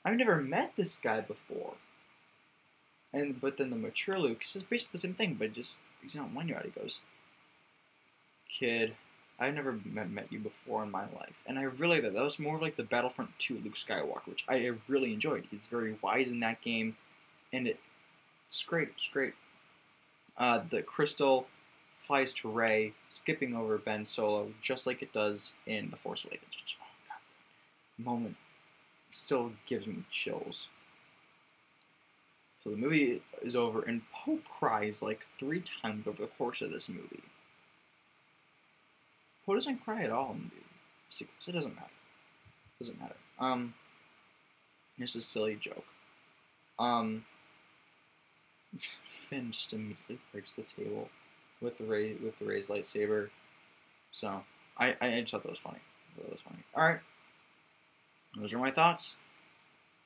[0.04, 1.74] I've never met this guy before.
[3.14, 6.32] And but then the mature Luke says basically the same thing, but just he's not
[6.32, 6.66] one year out.
[6.66, 7.00] He goes,
[8.48, 8.96] "Kid,
[9.40, 12.38] I've never met, met you before in my life, and I really that that was
[12.38, 15.46] more like the Battlefront 2 Luke Skywalker, which I really enjoyed.
[15.50, 16.98] He's very wise in that game,
[17.52, 17.80] and it,
[18.46, 18.90] it's great.
[18.90, 19.34] It's great.
[20.38, 21.48] Uh, the crystal
[21.98, 26.56] flies to Rey, skipping over Ben Solo, just like it does in The Force Awakens.
[26.56, 26.78] Which,
[28.00, 28.36] moment
[29.12, 30.68] still gives me chills.
[32.64, 36.72] So the movie is over, and Poe cries like three times over the course of
[36.72, 37.24] this movie.
[39.46, 40.62] Poe doesn't cry at all in the
[41.08, 41.48] sequels.
[41.48, 41.90] It doesn't matter.
[42.80, 43.16] It doesn't matter.
[43.40, 43.74] Um,
[44.98, 45.86] it's a silly joke.
[46.78, 47.26] Um,
[49.08, 51.10] Finn just immediately breaks the table.
[51.62, 53.30] with the Rey with the Rey's lightsaber.
[54.12, 54.44] So
[54.78, 55.80] I I just thought that was funny.
[56.18, 56.64] That was funny.
[56.76, 57.00] All right,
[58.38, 59.16] those are my thoughts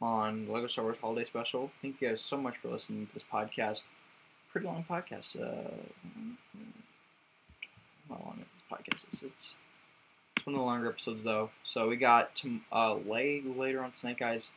[0.02, 1.72] on Lego Star Wars Holiday Special.
[1.82, 3.84] Thank you guys so much for listening to this podcast.
[4.50, 5.40] Pretty long podcast.
[5.42, 5.72] Uh,
[8.10, 9.08] how long this podcast?
[9.08, 9.56] It's it's
[10.46, 11.52] one of the longer episodes though.
[11.64, 14.52] So we got to uh, lay later on tonight, guys.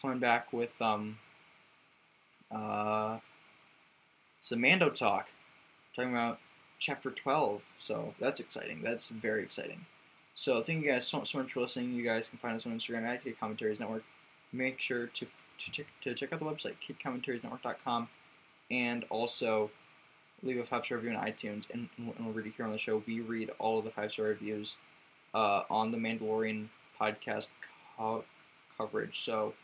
[0.00, 1.18] Coming back with um
[2.52, 3.18] uh
[4.40, 5.28] some Mando talk,
[5.96, 6.38] talking about
[6.78, 7.62] chapter twelve.
[7.78, 8.82] So that's exciting.
[8.82, 9.86] That's very exciting.
[10.38, 11.94] So thank you guys so, so much for listening.
[11.94, 14.04] You guys can find us on Instagram at Kid Commentaries Network.
[14.52, 18.08] Make sure to to check, to check out the website kidcommentariesnetwork.com
[18.70, 19.68] and also
[20.44, 22.78] leave a five star review on iTunes, and, and we'll read it here on the
[22.78, 23.02] show.
[23.04, 24.76] We read all of the five star reviews
[25.34, 26.68] uh, on the Mandalorian
[27.00, 27.48] podcast
[27.96, 28.24] co-
[28.76, 29.24] coverage.
[29.24, 29.54] So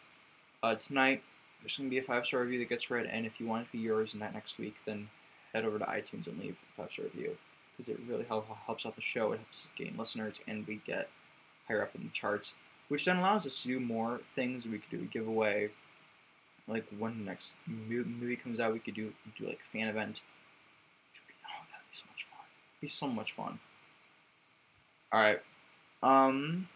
[0.64, 1.22] uh, tonight
[1.60, 3.62] there's going to be a five star review that gets read, and if you want
[3.62, 5.08] it to be yours not next week, then
[5.52, 7.36] head over to iTunes and leave a five star review
[7.76, 9.32] because it really help, helps out the show.
[9.32, 11.08] It helps gain listeners, and we get
[11.68, 12.54] higher up in the charts,
[12.88, 14.66] which then allows us to do more things.
[14.66, 15.70] We could do a giveaway.
[16.66, 20.20] Like when the next movie comes out, we could do do like a fan event
[21.44, 22.46] Oh, that'd be so much fun.
[22.80, 23.58] Be so much fun.
[25.12, 25.40] All right.
[26.02, 26.68] Um.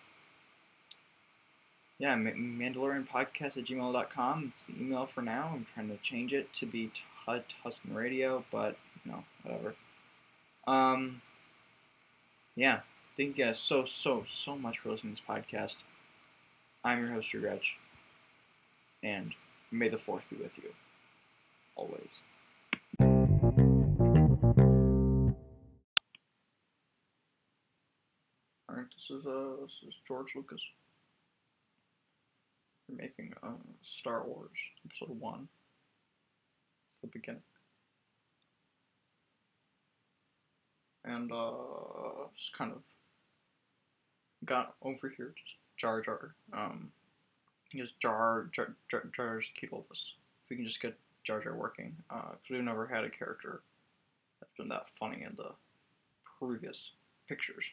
[1.98, 4.52] Yeah, Ma- Mandalorian podcast at gmail.com.
[4.52, 5.50] It's the email for now.
[5.52, 6.90] I'm trying to change it to be
[7.26, 9.74] Tusken Radio, but you know, whatever.
[10.68, 11.22] Um.
[12.54, 12.80] Yeah.
[13.16, 15.76] Thank you guys so so so much for listening to this podcast.
[16.84, 17.78] I'm your host, Drew Gretch,
[19.02, 19.32] and
[19.70, 20.74] may the force be with you
[21.74, 22.10] always.
[28.70, 30.60] Alright, this is uh this is George Lucas.
[32.86, 33.52] They're making uh
[33.82, 34.50] Star Wars
[34.84, 35.48] Episode One.
[37.00, 37.40] The beginning.
[41.08, 42.82] And uh just kind of
[44.44, 46.34] got over here just Jar Jar.
[46.52, 46.92] Um
[47.74, 50.14] just Jar Jar Jar Jar's all this.
[50.44, 53.62] If we can just get Jar Jar working, because we've never had a character
[54.40, 55.52] that's been that funny in the
[56.38, 56.92] previous
[57.28, 57.64] pictures.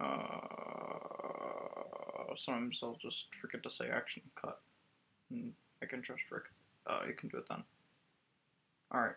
[0.00, 0.08] Uh,
[2.36, 4.60] sometimes I'll just forget to say action cut.
[5.30, 5.52] And
[5.82, 6.44] I can trust Rick.
[6.86, 7.62] Uh, you can do it then.
[8.92, 9.16] Alright.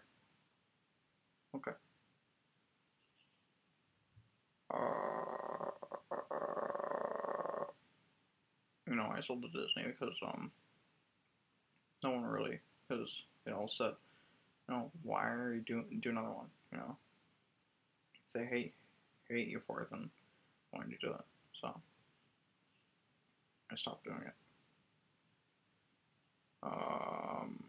[1.55, 1.71] Okay.
[4.73, 4.77] Uh,
[8.87, 10.51] you know, I sold to Disney because, um,
[12.03, 13.93] no one really because you know, said,
[14.67, 16.97] you know, why are you doing, do another one, you know?
[18.27, 18.73] Say, hey,
[19.29, 20.09] hate you for it, then
[20.71, 21.21] why did you do it?
[21.61, 21.79] So,
[23.71, 24.33] I stopped doing it.
[26.63, 27.64] Um,